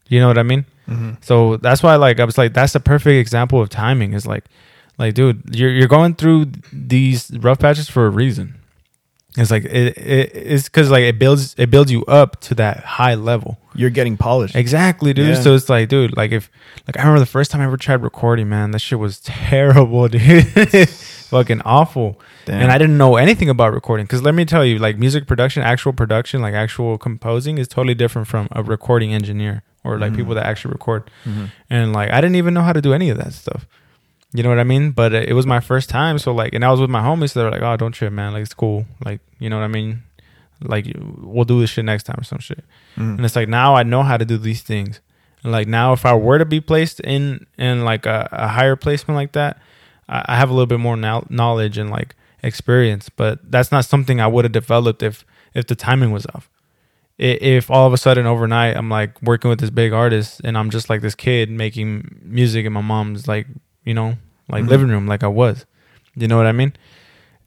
You 0.08 0.22
know 0.22 0.28
what 0.30 0.38
I 0.38 0.44
mean? 0.44 0.66
Mhm. 0.88 1.22
So 1.24 1.58
that's 1.58 1.84
why 1.84 1.96
like 1.98 2.22
I 2.22 2.24
was 2.24 2.38
like 2.38 2.54
that's 2.54 2.72
the 2.72 2.80
perfect 2.80 3.16
example 3.20 3.62
of 3.62 3.68
timing 3.68 4.14
is 4.14 4.26
like 4.26 4.46
like 4.98 5.14
dude 5.14 5.44
you're 5.54 5.72
you're 5.72 5.90
going 5.90 6.16
through 6.16 6.52
these 6.72 7.30
rough 7.40 7.60
patches 7.60 7.90
for 7.90 8.06
a 8.06 8.10
reason. 8.10 8.57
It's 9.38 9.52
like 9.52 9.66
it, 9.66 9.98
it 9.98 10.32
it's 10.34 10.68
cuz 10.68 10.90
like 10.90 11.04
it 11.04 11.20
builds 11.20 11.54
it 11.58 11.70
builds 11.70 11.92
you 11.92 12.04
up 12.06 12.40
to 12.42 12.56
that 12.56 12.84
high 12.84 13.14
level. 13.16 13.60
You're 13.76 13.92
getting 13.92 14.18
polished. 14.18 14.56
Exactly, 14.56 15.14
dude. 15.14 15.28
Yeah. 15.28 15.42
So 15.42 15.54
it's 15.54 15.70
like 15.70 15.90
dude 15.90 16.18
like 16.18 16.32
if 16.32 16.50
like 16.88 16.98
I 16.98 17.02
remember 17.02 17.20
the 17.20 17.26
first 17.28 17.52
time 17.52 17.62
I 17.62 17.66
ever 17.66 17.78
tried 17.78 18.02
recording, 18.02 18.50
man, 18.50 18.72
that 18.72 18.80
shit 18.80 18.98
was 19.00 19.20
terrible, 19.24 20.08
dude. 20.08 20.46
Fucking 21.30 21.62
awful. 21.66 22.20
Damn. 22.46 22.62
And 22.64 22.72
I 22.72 22.78
didn't 22.78 22.98
know 22.98 23.18
anything 23.18 23.50
about 23.50 23.74
recording 23.74 24.08
cuz 24.08 24.22
let 24.24 24.34
me 24.34 24.46
tell 24.46 24.66
you 24.66 24.80
like 24.80 24.98
music 24.98 25.28
production, 25.28 25.62
actual 25.64 25.94
production, 25.94 26.42
like 26.42 26.54
actual 26.56 26.98
composing 26.98 27.58
is 27.58 27.68
totally 27.68 27.94
different 27.96 28.28
from 28.28 28.48
a 28.52 28.64
recording 28.64 29.14
engineer 29.14 29.62
or 29.84 30.00
like 30.00 30.14
Mhm. 30.14 30.16
people 30.18 30.34
that 30.36 30.46
actually 30.46 30.72
record 30.72 31.04
Mhm. 31.26 31.52
and 31.70 31.94
like 31.94 32.10
I 32.12 32.22
didn't 32.22 32.38
even 32.38 32.54
know 32.54 32.62
how 32.64 32.74
to 32.74 32.82
do 32.82 32.94
any 32.94 33.10
of 33.10 33.18
that 33.18 33.34
stuff. 33.34 33.68
You 34.34 34.44
know 34.44 34.50
what 34.50 34.60
I 34.60 34.64
mean? 34.66 34.92
But 34.92 35.14
it 35.14 35.34
was 35.34 35.46
my 35.48 35.60
first 35.62 35.90
time, 35.90 36.20
so 36.20 36.34
like, 36.34 36.54
and 36.54 36.64
I 36.66 36.70
was 36.72 36.82
with 36.82 36.90
my 36.90 37.02
homies. 37.02 37.32
So 37.32 37.40
they're 37.42 37.52
like, 37.52 37.62
"Oh, 37.62 37.78
don't 37.78 37.94
trip, 37.94 38.12
man. 38.12 38.34
Like, 38.34 38.42
it's 38.44 38.54
cool. 38.54 38.86
Like, 39.06 39.22
you 39.40 39.50
know 39.50 39.58
what 39.58 39.64
I 39.64 39.70
mean? 39.70 40.04
Like, 40.62 40.86
we'll 40.98 41.46
do 41.46 41.60
this 41.62 41.70
shit 41.70 41.86
next 41.86 42.04
time 42.04 42.18
or 42.20 42.24
some 42.24 42.40
shit." 42.40 42.64
Mhm. 42.98 43.16
And 43.18 43.26
it's 43.26 43.36
like 43.36 43.48
now 43.48 43.76
I 43.76 43.84
know 43.84 44.04
how 44.04 44.18
to 44.18 44.26
do 44.26 44.38
these 44.38 44.62
things. 44.62 45.00
And 45.44 45.52
like 45.52 45.68
now, 45.68 45.94
if 45.94 46.06
I 46.06 46.14
were 46.14 46.38
to 46.40 46.46
be 46.46 46.60
placed 46.60 47.00
in 47.02 47.46
in 47.58 47.86
like 47.86 48.06
a, 48.06 48.28
a 48.32 48.48
higher 48.50 48.76
placement 48.76 49.16
like 49.16 49.32
that, 49.32 49.60
I, 50.10 50.26
I 50.30 50.36
have 50.36 50.50
a 50.50 50.54
little 50.54 50.66
bit 50.68 50.80
more 50.80 50.98
now 50.98 51.26
knowledge 51.30 51.78
and 51.78 51.90
like 51.90 52.14
experience. 52.44 53.08
But 53.10 53.50
that's 53.50 53.72
not 53.72 53.86
something 53.86 54.20
I 54.20 54.28
would 54.28 54.44
have 54.46 54.52
developed 54.52 55.02
if 55.04 55.24
if 55.54 55.68
the 55.68 55.76
timing 55.76 56.12
was 56.12 56.26
off. 56.36 56.50
If 57.18 57.72
all 57.72 57.88
of 57.88 57.94
a 57.94 57.98
sudden 57.98 58.26
overnight 58.28 58.76
I'm 58.78 58.90
like 58.90 59.20
working 59.24 59.50
with 59.50 59.60
this 59.60 59.70
big 59.72 59.94
artist 59.94 60.42
and 60.44 60.58
I'm 60.58 60.70
just 60.70 60.90
like 60.90 61.02
this 61.02 61.16
kid 61.16 61.50
making 61.50 62.20
music 62.22 62.66
in 62.66 62.74
my 62.74 62.82
mom's 62.82 63.28
like 63.28 63.48
you 63.88 63.94
know 63.94 64.10
like 64.50 64.64
Mhm. 64.64 64.70
living 64.70 64.90
room 64.90 65.08
like 65.08 65.24
I 65.24 65.28
was, 65.42 65.66
you 66.16 66.28
know 66.28 66.38
what 66.38 66.46
I 66.48 66.52
mean? 66.52 66.74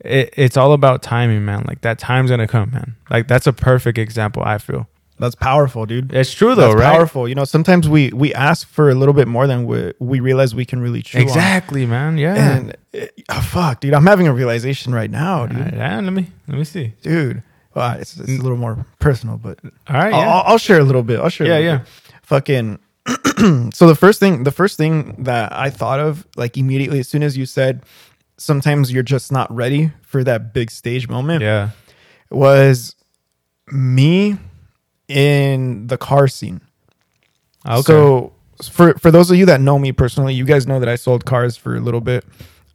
It, 0.02 0.32
it's 0.37 0.56
all 0.56 0.73
about 0.73 1.02
timing, 1.02 1.44
man. 1.44 1.64
Like 1.68 1.82
that 1.82 1.99
time's 1.99 2.30
gonna 2.30 2.49
come, 2.49 2.70
man. 2.73 2.97
Like 3.11 3.28
that's 3.28 3.47
a 3.47 3.52
perfect 3.52 3.99
example. 3.99 4.42
I 4.44 4.59
feel 4.59 4.88
That's 5.18 5.35
powerful, 5.35 5.85
dude. 5.85 6.14
It's 6.14 6.32
true 6.32 6.54
though, 6.54 6.68
That's 6.73 6.80
right? 6.80 6.94
powerful. 6.97 7.28
You 7.28 7.35
know, 7.35 7.44
sometimes 7.44 7.87
we 7.88 8.09
we 8.23 8.32
ask 8.32 8.66
for 8.66 8.88
a 8.88 8.94
little 8.94 9.12
bit 9.20 9.28
more 9.28 9.47
than 9.47 9.66
we 9.66 9.92
we 9.99 10.20
realize 10.20 10.54
we 10.54 10.64
can 10.64 10.80
really 10.80 11.02
chew 11.02 11.18
on. 11.18 11.25
Exactly, 11.25 11.85
man. 11.85 12.16
Yeah. 12.16 12.35
And 12.56 12.76
uh, 12.94 13.06
oh, 13.28 13.40
fuck, 13.42 13.80
dude, 13.80 13.92
I'm 13.92 14.06
having 14.06 14.26
a 14.28 14.32
realization 14.32 14.94
right 14.94 15.11
now, 15.11 15.47
dude. 15.47 15.59
Alright, 15.59 15.75
yeah, 15.75 16.00
let 16.00 16.12
me 16.14 16.25
let 16.49 16.56
me 16.56 16.64
see. 16.64 16.94
Dude, 17.02 17.42
well, 17.75 17.99
it's, 18.00 18.16
it's 18.16 18.38
a 18.40 18.42
little 18.42 18.56
more 18.56 18.87
personal, 18.99 19.37
but 19.37 19.59
All 19.88 19.97
right, 19.97 20.12
I'll, 20.14 20.20
yeah. 20.20 20.28
I'll, 20.35 20.42
I'll 20.52 20.59
share 20.59 20.80
a 20.80 20.85
little 20.85 21.02
bit. 21.02 21.20
I'll 21.20 21.28
share. 21.28 21.47
a 21.47 21.50
Yeah, 21.50 21.56
little 21.56 21.73
yeah. 21.73 21.78
bit. 21.78 21.88
Fucking. 22.23 22.78
so 23.73 23.87
the 23.87 23.97
first 23.99 24.21
thing, 24.21 24.45
the 24.45 24.52
first 24.52 24.76
thing 24.76 25.23
that 25.25 25.52
I 25.52 25.71
thought 25.71 26.00
of, 26.00 26.26
like 26.37 26.57
immediately, 26.57 27.00
as 27.00 27.09
soon 27.09 27.23
as 27.23 27.37
you 27.37 27.47
said, 27.47 27.83
sometimes 28.37 28.92
you're 28.92 29.02
just 29.02 29.33
not 29.33 29.54
ready 29.54 29.92
for 30.02 30.25
that 30.25 30.52
big 30.52 30.71
stage 30.71 31.09
moment, 31.09 31.42
yeah. 31.42 31.71
was 32.30 32.95
me 33.69 34.37
in 35.09 35.87
the 35.87 35.99
car 35.99 36.28
scene. 36.28 36.61
Okay. 37.69 37.83
So 37.83 38.33
for 38.71 38.95
for 38.95 39.11
those 39.11 39.30
of 39.30 39.37
you 39.37 39.47
that 39.47 39.61
know 39.61 39.78
me 39.78 39.92
personally, 39.92 40.35
you 40.35 40.45
guys 40.45 40.66
know 40.66 40.80
that 40.80 40.88
I 40.88 40.97
sold 40.97 41.25
cars 41.25 41.57
for 41.57 41.76
a 41.76 41.80
little 41.80 42.00
bit. 42.00 42.25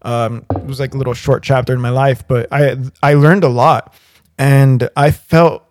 Um, 0.01 0.45
it 0.55 0.65
was 0.65 0.79
like 0.79 0.93
a 0.93 0.97
little 0.97 1.13
short 1.13 1.43
chapter 1.43 1.73
in 1.73 1.81
my 1.81 1.89
life, 1.89 2.27
but 2.27 2.47
I 2.51 2.77
I 3.01 3.15
learned 3.15 3.43
a 3.43 3.49
lot, 3.49 3.93
and 4.37 4.89
I 4.95 5.11
felt 5.11 5.63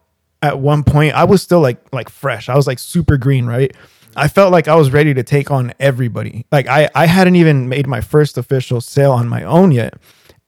at 0.42 0.58
one 0.58 0.82
point 0.82 1.14
I 1.14 1.24
was 1.24 1.42
still 1.42 1.60
like 1.60 1.78
like 1.92 2.08
fresh. 2.08 2.48
I 2.48 2.56
was 2.56 2.66
like 2.66 2.78
super 2.78 3.16
green, 3.16 3.46
right? 3.46 3.74
I 4.16 4.28
felt 4.28 4.52
like 4.52 4.68
I 4.68 4.74
was 4.74 4.90
ready 4.90 5.14
to 5.14 5.22
take 5.22 5.50
on 5.50 5.72
everybody. 5.80 6.46
Like 6.52 6.66
I 6.68 6.88
I 6.94 7.06
hadn't 7.06 7.36
even 7.36 7.68
made 7.68 7.86
my 7.86 8.00
first 8.00 8.38
official 8.38 8.80
sale 8.80 9.12
on 9.12 9.28
my 9.28 9.42
own 9.42 9.70
yet. 9.72 9.94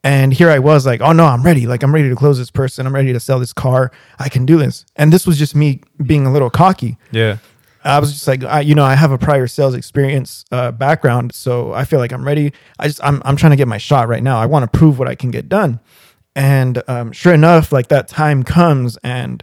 And 0.03 0.33
here 0.33 0.49
I 0.49 0.59
was 0.59 0.85
like, 0.85 1.01
oh 1.01 1.11
no, 1.11 1.25
I'm 1.25 1.43
ready. 1.43 1.67
Like 1.67 1.83
I'm 1.83 1.93
ready 1.93 2.09
to 2.09 2.15
close 2.15 2.37
this 2.37 2.51
person. 2.51 2.85
I'm 2.85 2.95
ready 2.95 3.11
to 3.13 3.19
sell 3.19 3.39
this 3.39 3.53
car. 3.53 3.91
I 4.19 4.29
can 4.29 4.45
do 4.45 4.57
this. 4.57 4.85
And 4.95 5.11
this 5.11 5.27
was 5.27 5.37
just 5.37 5.55
me 5.55 5.81
being 6.05 6.25
a 6.25 6.31
little 6.31 6.49
cocky. 6.49 6.97
yeah. 7.11 7.37
I 7.83 7.99
was 7.99 8.11
just 8.11 8.27
like, 8.27 8.43
I, 8.43 8.59
you 8.61 8.75
know, 8.75 8.83
I 8.83 8.95
have 8.95 9.11
a 9.11 9.17
prior 9.17 9.47
sales 9.47 9.73
experience 9.73 10.43
uh, 10.51 10.71
background, 10.71 11.33
so 11.33 11.71
I 11.71 11.85
feel 11.85 11.99
like 11.99 12.11
I'm 12.11 12.25
ready. 12.25 12.51
I 12.77 12.87
just, 12.87 13.01
I'm, 13.01 13.21
I'm 13.23 13.37
trying 13.37 13.51
to 13.51 13.55
get 13.55 13.67
my 13.67 13.77
shot 13.77 14.09
right 14.09 14.21
now. 14.21 14.39
I 14.39 14.45
want 14.45 14.69
to 14.69 14.77
prove 14.77 14.99
what 14.99 15.07
I 15.07 15.15
can 15.15 15.31
get 15.31 15.47
done. 15.47 15.79
And 16.35 16.83
um, 16.89 17.13
sure 17.13 17.33
enough, 17.33 17.71
like 17.71 17.87
that 17.87 18.09
time 18.09 18.43
comes, 18.43 18.97
and 19.03 19.41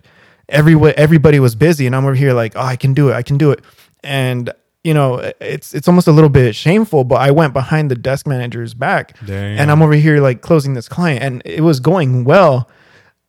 every 0.48 0.74
everybody 0.94 1.40
was 1.40 1.54
busy, 1.54 1.86
and 1.86 1.96
I'm 1.96 2.04
over 2.04 2.14
here 2.14 2.34
like, 2.34 2.54
oh, 2.54 2.60
I 2.60 2.76
can 2.76 2.92
do 2.92 3.08
it, 3.08 3.14
I 3.14 3.22
can 3.22 3.38
do 3.38 3.50
it. 3.50 3.60
And 4.04 4.52
you 4.84 4.92
know, 4.92 5.32
it's 5.40 5.74
it's 5.74 5.88
almost 5.88 6.06
a 6.06 6.12
little 6.12 6.30
bit 6.30 6.54
shameful, 6.54 7.04
but 7.04 7.16
I 7.16 7.30
went 7.30 7.54
behind 7.54 7.90
the 7.90 7.94
desk 7.96 8.26
manager's 8.26 8.74
back, 8.74 9.16
Damn. 9.24 9.58
and 9.58 9.70
I'm 9.70 9.80
over 9.82 9.94
here 9.94 10.20
like 10.20 10.42
closing 10.42 10.74
this 10.74 10.88
client, 10.88 11.22
and 11.22 11.42
it 11.44 11.62
was 11.62 11.80
going 11.80 12.24
well 12.24 12.68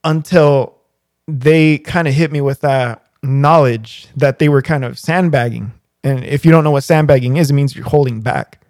until 0.03 0.75
they 1.27 1.77
kind 1.79 2.07
of 2.07 2.13
hit 2.13 2.31
me 2.31 2.41
with 2.41 2.61
that 2.61 3.07
knowledge 3.23 4.07
that 4.15 4.39
they 4.39 4.49
were 4.49 4.61
kind 4.61 4.83
of 4.83 4.99
sandbagging. 4.99 5.71
And 6.03 6.23
if 6.23 6.45
you 6.45 6.51
don't 6.51 6.63
know 6.63 6.71
what 6.71 6.83
sandbagging 6.83 7.37
is, 7.37 7.49
it 7.49 7.53
means 7.53 7.75
you're 7.75 7.85
holding 7.85 8.21
back. 8.21 8.61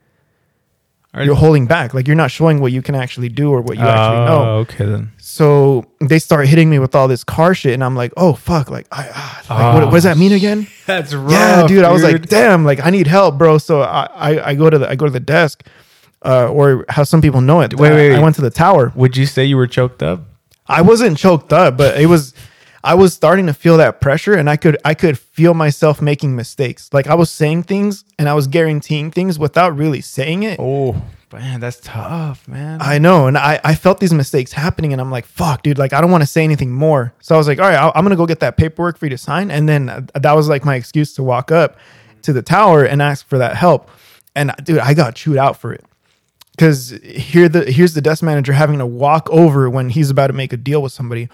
Are 1.15 1.24
You're 1.24 1.36
holding 1.36 1.65
back. 1.65 1.93
Like 1.93 2.07
you're 2.07 2.15
not 2.15 2.29
showing 2.29 2.60
what 2.60 2.74
you 2.74 2.81
can 2.81 2.93
actually 2.93 3.29
do 3.29 3.50
or 3.50 3.62
what 3.62 3.77
you 3.77 3.84
actually 3.84 4.25
know. 4.25 4.43
Oh, 4.43 4.57
okay 4.60 4.86
then. 4.86 5.13
So 5.17 5.86
they 6.01 6.19
start 6.19 6.45
hitting 6.45 6.69
me 6.69 6.77
with 6.77 6.93
all 6.93 7.07
this 7.07 7.24
car 7.24 7.55
shit, 7.55 7.74
and 7.74 7.86
I'm 7.86 7.95
like, 7.95 8.12
oh 8.17 8.34
fuck, 8.34 8.69
like 8.69 8.86
I, 8.91 9.10
ah, 9.13 9.45
like, 9.50 9.74
what, 9.75 9.86
what 9.86 9.93
does 9.93 10.03
that 10.03 10.17
mean 10.17 10.34
again? 10.34 10.67
That's 10.86 11.13
rough. 11.13 11.31
yeah, 11.31 11.67
dude. 11.67 11.86
I 11.86 11.91
was 11.93 12.03
like, 12.03 12.27
damn, 12.27 12.65
like 12.65 12.86
I 12.86 12.89
need 12.89 13.07
help, 13.07 13.38
bro. 13.38 13.57
So 13.60 13.81
I, 13.81 14.10
I, 14.13 14.50
I 14.50 14.55
go 14.55 14.69
to 14.69 14.77
the 14.77 14.89
I 14.89 14.95
go 14.95 15.05
to 15.05 15.12
the 15.12 15.22
desk, 15.22 15.65
uh, 16.25 16.50
or 16.50 16.84
how 16.89 17.05
some 17.05 17.22
people 17.22 17.39
know 17.39 17.62
it. 17.62 17.79
Wait, 17.79 17.91
wait, 17.91 18.13
I, 18.13 18.17
I 18.17 18.22
went 18.22 18.36
to 18.36 18.41
the 18.41 18.50
tower. 18.50 18.91
would 18.93 19.15
you 19.15 19.25
say 19.25 19.45
you 19.45 19.55
were 19.55 19.67
choked 19.67 20.03
up? 20.03 20.19
I 20.67 20.81
wasn't 20.81 21.17
choked 21.17 21.53
up, 21.53 21.77
but 21.77 21.98
it 21.98 22.07
was 22.07 22.34
I 22.86 22.93
was 22.93 23.15
starting 23.15 23.48
to 23.48 23.53
feel 23.53 23.77
that 23.77 24.00
pressure 24.00 24.36
and 24.36 24.48
I 24.48 24.57
could 24.57 24.77
I 24.86 24.93
could 24.93 25.17
feel 25.17 25.55
myself 25.55 26.03
making 26.03 26.36
mistakes. 26.36 26.89
Like 26.93 27.07
I 27.07 27.15
was 27.15 27.31
saying 27.31 27.63
things 27.63 28.05
and 28.20 28.29
I 28.29 28.35
was 28.35 28.46
guaranteeing 28.46 29.09
things 29.09 29.39
without 29.39 29.75
really 29.75 30.01
saying 30.01 30.44
it. 30.44 30.59
Oh, 30.59 31.01
man, 31.31 31.59
that's 31.59 31.79
tough, 31.81 32.48
man. 32.48 32.81
I 32.81 32.98
know, 32.98 33.27
and 33.27 33.38
I, 33.38 33.59
I 33.64 33.75
felt 33.75 34.00
these 34.00 34.14
mistakes 34.14 34.53
happening, 34.53 34.92
and 34.92 35.01
I'm 35.01 35.11
like, 35.11 35.25
"Fuck, 35.25 35.64
dude! 35.64 35.77
Like, 35.77 35.94
I 35.94 36.01
don't 36.01 36.11
want 36.11 36.22
to 36.22 36.27
say 36.27 36.44
anything 36.44 36.72
more." 36.72 37.14
So 37.22 37.35
I 37.35 37.38
was 37.38 37.48
like, 37.48 37.59
"All 37.59 37.70
right, 37.70 37.92
I'm 37.96 38.03
gonna 38.03 38.16
go 38.16 38.25
get 38.25 38.40
that 38.42 38.57
paperwork 38.57 38.98
for 38.98 39.05
you 39.05 39.11
to 39.11 39.18
sign," 39.18 39.51
and 39.51 39.68
then 39.68 39.90
uh, 39.90 40.01
that 40.16 40.33
was 40.33 40.48
like 40.50 40.66
my 40.66 40.75
excuse 40.75 41.14
to 41.16 41.24
walk 41.24 41.51
up 41.51 41.77
to 42.24 42.33
the 42.33 42.42
tower 42.42 42.83
and 42.83 43.01
ask 43.01 43.27
for 43.27 43.38
that 43.38 43.55
help. 43.55 43.90
And 44.35 44.53
dude, 44.64 44.79
I 44.79 44.94
got 44.94 45.16
chewed 45.16 45.38
out 45.38 45.57
for 45.57 45.74
it 45.74 45.85
because 46.51 46.90
here 47.03 47.50
the 47.50 47.70
here's 47.72 47.94
the 47.94 48.01
desk 48.01 48.24
manager 48.24 48.53
having 48.53 48.79
to 48.79 48.85
walk 48.85 49.29
over 49.29 49.70
when 49.70 49.90
he's 49.90 50.09
about 50.09 50.27
to 50.27 50.33
make 50.33 50.53
a 50.53 50.57
deal 50.57 50.81
with 50.81 50.92
somebody, 50.92 51.29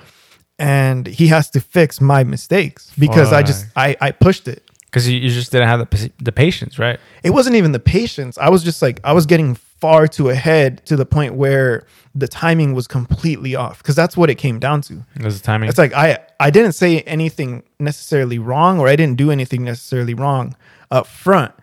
and 0.60 1.08
he 1.08 1.28
has 1.28 1.50
to 1.52 1.60
fix 1.60 2.02
my 2.02 2.24
mistakes 2.24 2.92
because 2.98 3.32
I 3.34 3.44
just 3.44 3.66
I 3.76 3.96
I 4.02 4.12
pushed 4.12 4.48
it. 4.48 4.64
Because 4.86 5.08
you, 5.08 5.18
you 5.18 5.30
just 5.30 5.54
didn't 5.54 5.70
have 5.70 5.90
the, 5.90 6.12
the 6.22 6.34
patience, 6.34 6.78
right? 6.78 7.00
It 7.24 7.30
wasn't 7.30 7.56
even 7.56 7.72
the 7.72 7.80
patience. 7.80 8.38
I 8.38 8.50
was 8.50 8.62
just 8.62 8.82
like 8.82 9.00
I 9.06 9.14
was 9.14 9.26
getting 9.26 9.56
far 9.82 10.08
too 10.08 10.30
ahead 10.30 10.86
to 10.86 10.96
the 10.96 11.06
point 11.06 11.34
where 11.34 11.84
the 12.14 12.28
timing 12.28 12.74
was 12.74 12.88
completely 12.88 13.56
off 13.56 13.80
because 13.80 13.96
that's 13.96 14.16
what 14.16 14.30
it 14.30 14.36
came 14.36 14.60
down 14.60 14.82
to. 14.82 15.04
It 15.16 15.24
was 15.24 15.42
the 15.42 15.46
timing. 15.46 15.68
It's 15.70 15.78
like 15.78 15.94
I 15.94 16.20
I 16.40 16.52
didn't 16.52 16.74
say 16.74 17.02
anything 17.02 17.64
necessarily 17.80 18.40
wrong 18.40 18.80
or 18.80 18.88
I 18.88 18.96
didn't 18.96 19.18
do 19.18 19.32
anything 19.32 19.64
necessarily 19.66 20.14
wrong 20.14 20.56
up 20.92 21.08
front. 21.08 21.54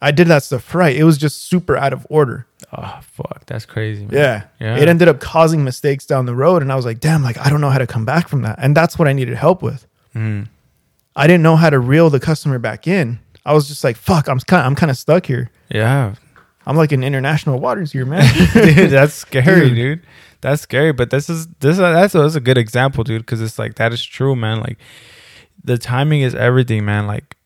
I 0.00 0.10
did 0.10 0.26
that 0.28 0.42
stuff 0.42 0.74
right. 0.74 0.94
It 0.94 1.04
was 1.04 1.16
just 1.16 1.48
super 1.48 1.76
out 1.76 1.92
of 1.92 2.06
order. 2.10 2.46
oh, 2.76 3.00
fuck. 3.02 3.46
That's 3.46 3.64
crazy, 3.64 4.02
man. 4.02 4.12
Yeah. 4.12 4.44
Yeah. 4.60 4.76
It 4.76 4.88
ended 4.88 5.08
up 5.08 5.20
causing 5.20 5.64
mistakes 5.64 6.04
down 6.06 6.26
the 6.26 6.34
road 6.34 6.60
and 6.62 6.70
I 6.72 6.76
was 6.76 6.84
like, 6.84 7.00
"Damn, 7.00 7.22
like 7.22 7.38
I 7.38 7.48
don't 7.50 7.60
know 7.60 7.70
how 7.70 7.78
to 7.78 7.86
come 7.86 8.04
back 8.04 8.28
from 8.28 8.42
that." 8.42 8.58
And 8.58 8.76
that's 8.76 8.98
what 8.98 9.08
I 9.08 9.12
needed 9.12 9.36
help 9.36 9.62
with. 9.62 9.86
Mm. 10.14 10.48
I 11.16 11.26
didn't 11.26 11.42
know 11.42 11.56
how 11.56 11.70
to 11.70 11.78
reel 11.78 12.10
the 12.10 12.20
customer 12.20 12.58
back 12.58 12.86
in. 12.86 13.18
I 13.46 13.52
was 13.54 13.68
just 13.68 13.84
like, 13.84 13.96
"Fuck, 13.96 14.28
I'm 14.28 14.38
kind 14.40 14.64
I'm 14.66 14.74
kind 14.74 14.90
of 14.90 14.98
stuck 14.98 15.26
here." 15.26 15.50
Yeah. 15.70 16.14
I'm 16.66 16.76
like 16.76 16.92
in 16.92 17.04
international 17.04 17.60
waters 17.60 17.92
here, 17.92 18.06
man. 18.06 18.24
dude, 18.54 18.90
that's 18.90 19.14
scary, 19.26 19.68
Dude. 19.68 19.76
dude. 19.76 20.02
That's 20.40 20.62
scary. 20.62 20.92
But 20.92 21.10
this 21.10 21.28
is 21.30 21.46
this 21.60 21.78
uh, 21.78 21.92
that's 21.92 22.14
a, 22.14 22.22
that's 22.22 22.34
a 22.34 22.40
good 22.40 22.58
example, 22.58 23.04
dude. 23.04 23.22
Because 23.22 23.40
it's 23.40 23.58
like 23.58 23.76
that 23.76 23.92
is 23.92 24.02
true, 24.04 24.34
man. 24.36 24.60
Like 24.60 24.78
the 25.62 25.78
timing 25.78 26.22
is 26.22 26.34
everything, 26.34 26.84
man. 26.84 27.06
Like 27.06 27.36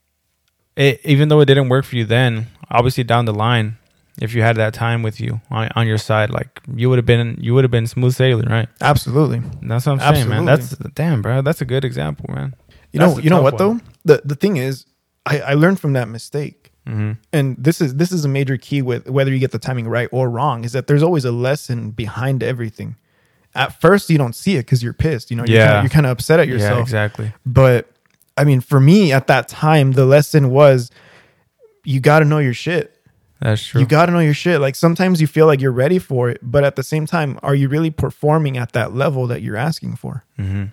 it, 0.77 1.01
even 1.05 1.29
though 1.29 1.41
it 1.41 1.47
didn't 1.47 1.69
work 1.69 1.85
for 1.85 1.97
you 1.97 2.05
then, 2.05 2.47
obviously 2.71 3.05
down 3.05 3.25
the 3.25 3.35
line, 3.35 3.77
if 4.21 4.35
you 4.35 4.43
had 4.43 4.57
that 4.57 4.75
time 4.75 5.03
with 5.03 5.21
you 5.21 5.41
on, 5.51 5.69
on 5.77 5.87
your 5.87 5.99
side, 5.99 6.31
like 6.31 6.61
you 6.75 6.89
would 6.91 6.99
have 6.99 7.07
been 7.07 7.37
you 7.41 7.55
would 7.55 7.65
have 7.65 7.71
been 7.71 7.87
smooth 7.87 8.15
sailing, 8.15 8.49
right? 8.49 8.69
Absolutely. 8.81 9.43
That's 9.63 9.87
what 9.87 10.01
I'm 10.01 10.15
saying, 10.15 10.29
man. 10.29 10.45
That's 10.45 10.71
damn, 10.95 11.23
bro. 11.23 11.43
That's 11.43 11.61
a 11.61 11.65
good 11.65 11.85
example, 11.85 12.27
man. 12.35 12.55
You 12.93 13.01
That's 13.01 13.17
know, 13.17 13.23
you 13.23 13.31
know 13.31 13.43
what 13.43 13.55
one. 13.61 13.79
though? 14.05 14.15
The 14.17 14.23
the 14.25 14.35
thing 14.35 14.57
is, 14.57 14.87
I, 15.27 15.41
I 15.41 15.55
learned 15.55 15.79
from 15.79 15.93
that 15.93 16.09
mistake. 16.09 16.73
Hmm 16.89 17.13
And 17.33 17.57
this 17.59 17.81
is 17.81 17.97
this 17.97 18.11
is 18.13 18.25
a 18.25 18.29
major 18.29 18.57
key 18.57 18.81
with 18.83 19.09
whether 19.11 19.31
you 19.31 19.39
get 19.39 19.51
the 19.53 19.59
timing 19.59 19.87
right 19.87 20.09
or 20.11 20.31
wrong, 20.31 20.65
is 20.65 20.73
that 20.73 20.87
there's 20.87 21.03
always 21.03 21.25
a 21.25 21.33
lesson 21.33 21.91
behind 21.91 22.43
everything. 22.43 22.97
At 23.55 23.79
first 23.81 24.09
you 24.09 24.17
don't 24.19 24.35
see 24.35 24.55
it 24.57 24.61
because 24.61 24.83
you're 24.83 24.93
pissed. 24.95 25.31
You 25.31 25.37
know, 25.37 25.45
you're 25.45 25.57
Yeah. 25.57 25.67
kinda, 25.67 25.83
you're 25.83 25.91
kind 25.91 26.07
of 26.07 26.13
upset 26.13 26.41
at 26.41 26.49
yourself. 26.49 26.79
Yeah, 26.79 26.83
exactly. 26.83 27.33
But 27.45 27.91
I 28.37 28.45
mean, 28.45 28.61
for 28.61 28.81
me 28.81 29.13
at 29.13 29.27
that 29.27 29.49
time, 29.49 29.93
the 29.93 30.07
lesson 30.07 30.51
was 30.51 30.91
you 31.85 32.01
got 32.01 32.21
to 32.21 32.25
know 32.25 32.39
your 32.39 32.55
shit. 32.55 32.95
That's 33.41 33.65
true. 33.65 33.81
You 33.81 33.87
got 33.87 34.07
to 34.07 34.13
know 34.13 34.19
your 34.21 34.35
shit. 34.35 34.61
Like 34.61 34.75
sometimes 34.75 35.21
you 35.21 35.27
feel 35.27 35.47
like 35.47 35.61
you're 35.61 35.73
ready 35.73 35.99
for 35.99 36.29
it, 36.31 36.39
but 36.43 36.65
at 36.65 36.77
the 36.77 36.83
same 36.83 37.07
time, 37.07 37.39
are 37.43 37.55
you 37.55 37.69
really 37.69 37.91
performing 37.91 38.57
at 38.57 38.73
that 38.73 38.95
level 38.95 39.27
that 39.29 39.43
you're 39.43 39.57
asking 39.57 39.97
for? 39.97 40.25
hmm 40.37 40.65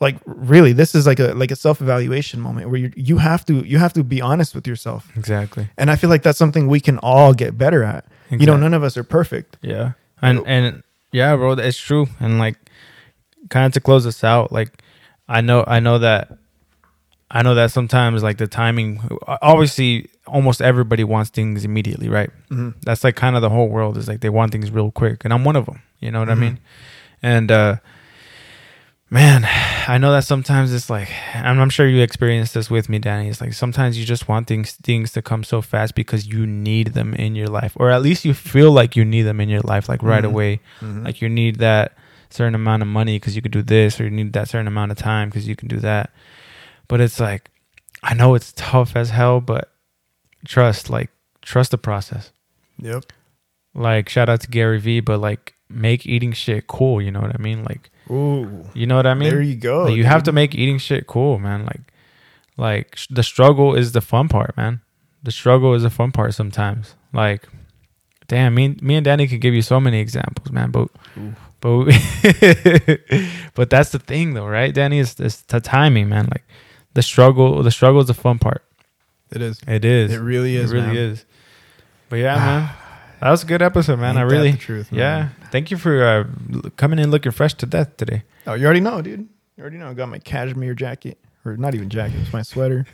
Like 0.00 0.16
really, 0.26 0.72
this 0.72 0.94
is 0.94 1.06
like 1.06 1.18
a 1.18 1.34
like 1.34 1.50
a 1.50 1.56
self 1.56 1.80
evaluation 1.80 2.40
moment 2.40 2.70
where 2.70 2.78
you 2.78 2.92
you 2.94 3.18
have 3.18 3.44
to 3.46 3.54
you 3.66 3.78
have 3.78 3.92
to 3.94 4.04
be 4.04 4.20
honest 4.22 4.54
with 4.54 4.66
yourself. 4.66 5.10
Exactly. 5.16 5.68
And 5.76 5.90
I 5.90 5.96
feel 5.96 6.08
like 6.08 6.22
that's 6.22 6.38
something 6.38 6.68
we 6.68 6.78
can 6.80 6.98
all 6.98 7.34
get 7.34 7.58
better 7.58 7.82
at. 7.82 8.04
You 8.30 8.46
know, 8.46 8.56
none 8.56 8.74
of 8.74 8.82
us 8.84 8.96
are 8.96 9.02
perfect. 9.04 9.56
Yeah. 9.60 9.92
And 10.22 10.46
and 10.46 10.82
yeah, 11.10 11.34
bro, 11.34 11.52
it's 11.52 11.78
true. 11.80 12.06
And 12.20 12.38
like 12.38 12.56
kind 13.48 13.66
of 13.66 13.72
to 13.72 13.80
close 13.80 14.04
this 14.04 14.22
out, 14.22 14.52
like 14.52 14.82
I 15.28 15.40
know 15.40 15.64
I 15.66 15.80
know 15.80 15.98
that 15.98 16.30
I 17.30 17.42
know 17.42 17.54
that 17.56 17.72
sometimes 17.72 18.22
like 18.22 18.38
the 18.38 18.46
timing 18.46 19.00
obviously 19.26 20.08
almost 20.28 20.62
everybody 20.62 21.02
wants 21.04 21.30
things 21.30 21.64
immediately, 21.64 22.08
right? 22.08 22.30
Mhm. 22.50 22.74
That's 22.84 23.02
like 23.02 23.16
kind 23.16 23.34
of 23.34 23.42
the 23.42 23.50
whole 23.50 23.68
world 23.68 23.96
is 23.96 24.06
like 24.06 24.20
they 24.20 24.30
want 24.30 24.52
things 24.52 24.70
real 24.70 24.90
quick 24.92 25.24
and 25.24 25.32
I'm 25.34 25.44
one 25.44 25.56
of 25.56 25.66
them, 25.66 25.82
you 26.00 26.10
know 26.12 26.20
what 26.20 26.28
Mhm. 26.28 26.32
I 26.32 26.34
mean? 26.36 26.58
And 27.22 27.50
uh 27.50 27.76
man, 29.10 29.44
I 29.88 29.96
know 29.98 30.12
that 30.12 30.24
sometimes 30.24 30.72
it's 30.72 30.90
like 30.90 31.08
and 31.34 31.60
I'm 31.60 31.70
sure 31.70 31.86
you 31.88 32.02
experienced 32.02 32.54
this 32.54 32.70
with 32.70 32.88
me, 32.88 32.98
Danny. 32.98 33.28
It's 33.28 33.40
like 33.40 33.52
sometimes 33.54 33.98
you 33.98 34.04
just 34.04 34.28
want 34.28 34.46
things 34.46 34.72
things 34.72 35.12
to 35.12 35.22
come 35.22 35.44
so 35.44 35.62
fast 35.62 35.94
because 35.94 36.26
you 36.26 36.46
need 36.46 36.88
them 36.88 37.14
in 37.14 37.34
your 37.34 37.48
life, 37.48 37.72
or 37.76 37.90
at 37.90 38.02
least 38.02 38.24
you 38.24 38.34
feel 38.34 38.70
like 38.72 38.96
you 38.96 39.04
need 39.04 39.22
them 39.22 39.40
in 39.40 39.48
your 39.48 39.62
life, 39.62 39.88
like 39.88 40.02
right 40.02 40.24
Mhm. 40.24 40.28
away. 40.28 40.60
Like 40.82 41.22
you 41.22 41.28
need 41.28 41.56
that 41.56 41.92
certain 42.30 42.54
amount 42.54 42.82
of 42.82 42.88
money 42.88 43.16
because 43.16 43.34
you 43.34 43.40
could 43.42 43.52
do 43.52 43.62
this, 43.62 43.98
or 44.00 44.04
you 44.04 44.10
need 44.10 44.32
that 44.34 44.48
certain 44.48 44.66
amount 44.68 44.92
of 44.92 44.98
time 44.98 45.28
because 45.30 45.48
you 45.48 45.56
can 45.56 45.68
do 45.68 45.78
that. 45.80 46.10
But 46.88 47.00
it's 47.00 47.18
like 47.20 47.50
I 48.02 48.14
know 48.14 48.34
it's 48.34 48.52
tough 48.56 48.94
as 48.94 49.10
hell, 49.10 49.40
but 49.40 49.70
trust, 50.46 50.88
like 50.90 51.10
trust 51.42 51.70
the 51.70 51.78
process. 51.78 52.30
Yep. 52.78 53.04
Like 53.74 54.08
shout 54.08 54.28
out 54.28 54.40
to 54.42 54.48
Gary 54.48 54.78
Vee, 54.78 55.00
but 55.00 55.18
like 55.18 55.54
make 55.68 56.06
eating 56.06 56.32
shit 56.32 56.66
cool. 56.66 57.00
You 57.02 57.10
know 57.10 57.20
what 57.20 57.34
I 57.34 57.42
mean? 57.42 57.64
Like 57.64 57.90
Ooh. 58.10 58.64
You 58.74 58.86
know 58.86 58.96
what 58.96 59.06
I 59.06 59.14
mean? 59.14 59.30
There 59.30 59.42
you 59.42 59.56
go, 59.56 59.84
Like, 59.84 59.96
you 59.96 60.04
have 60.04 60.22
to 60.24 60.32
make 60.32 60.54
eating 60.54 60.78
shit 60.78 61.06
cool, 61.06 61.38
man. 61.38 61.64
Like, 61.64 61.92
like 62.56 62.96
sh- 62.96 63.08
the 63.10 63.22
struggle 63.22 63.74
is 63.74 63.92
the 63.92 64.00
fun 64.00 64.28
part, 64.28 64.56
man. 64.56 64.80
The 65.22 65.32
struggle 65.32 65.74
is 65.74 65.82
the 65.82 65.90
fun 65.90 66.12
part 66.12 66.34
sometimes. 66.34 66.94
Like, 67.12 67.48
damn, 68.26 68.54
me, 68.54 68.76
me 68.80 68.96
and 68.96 69.04
Danny 69.04 69.26
could 69.26 69.40
give 69.40 69.54
you 69.54 69.62
so 69.62 69.80
many 69.80 70.00
examples, 70.00 70.50
man. 70.50 70.70
But, 70.70 70.88
but, 71.60 71.84
but 73.54 73.70
that's 73.70 73.90
the 73.90 73.98
thing, 73.98 74.34
though, 74.34 74.46
right? 74.46 74.72
Danny 74.72 74.98
is 74.98 75.18
it's 75.20 75.42
the 75.42 75.60
timing, 75.60 76.08
man. 76.08 76.28
Like, 76.30 76.44
the 76.94 77.02
struggle, 77.02 77.62
the 77.62 77.70
struggle 77.70 78.00
is 78.00 78.06
the 78.06 78.14
fun 78.14 78.38
part. 78.38 78.64
It 79.30 79.42
is. 79.42 79.60
It 79.66 79.84
is. 79.84 80.14
It 80.14 80.18
really 80.18 80.56
is. 80.56 80.72
It 80.72 80.74
really 80.74 80.86
man. 80.86 80.96
is. 80.96 81.24
But 82.08 82.16
yeah, 82.16 82.36
man. 82.36 82.70
That 83.20 83.30
was 83.30 83.42
a 83.42 83.46
good 83.46 83.62
episode, 83.62 83.98
man. 83.98 84.10
Ain't 84.10 84.18
I 84.18 84.22
really, 84.22 84.52
the 84.52 84.58
truth, 84.58 84.92
man? 84.92 84.98
yeah. 85.00 85.48
Thank 85.50 85.70
you 85.70 85.76
for 85.76 86.04
uh, 86.04 86.68
coming 86.76 86.98
in 86.98 87.10
looking 87.10 87.32
fresh 87.32 87.54
to 87.54 87.66
death 87.66 87.96
today. 87.96 88.22
Oh, 88.46 88.54
you 88.54 88.64
already 88.64 88.80
know, 88.80 89.02
dude. 89.02 89.28
You 89.56 89.62
already 89.62 89.78
know. 89.78 89.90
I 89.90 89.94
got 89.94 90.08
my 90.08 90.18
cashmere 90.20 90.74
jacket, 90.74 91.18
or 91.44 91.56
not 91.56 91.74
even 91.74 91.90
jacket. 91.90 92.20
It's 92.20 92.32
my 92.32 92.42
sweater. 92.42 92.86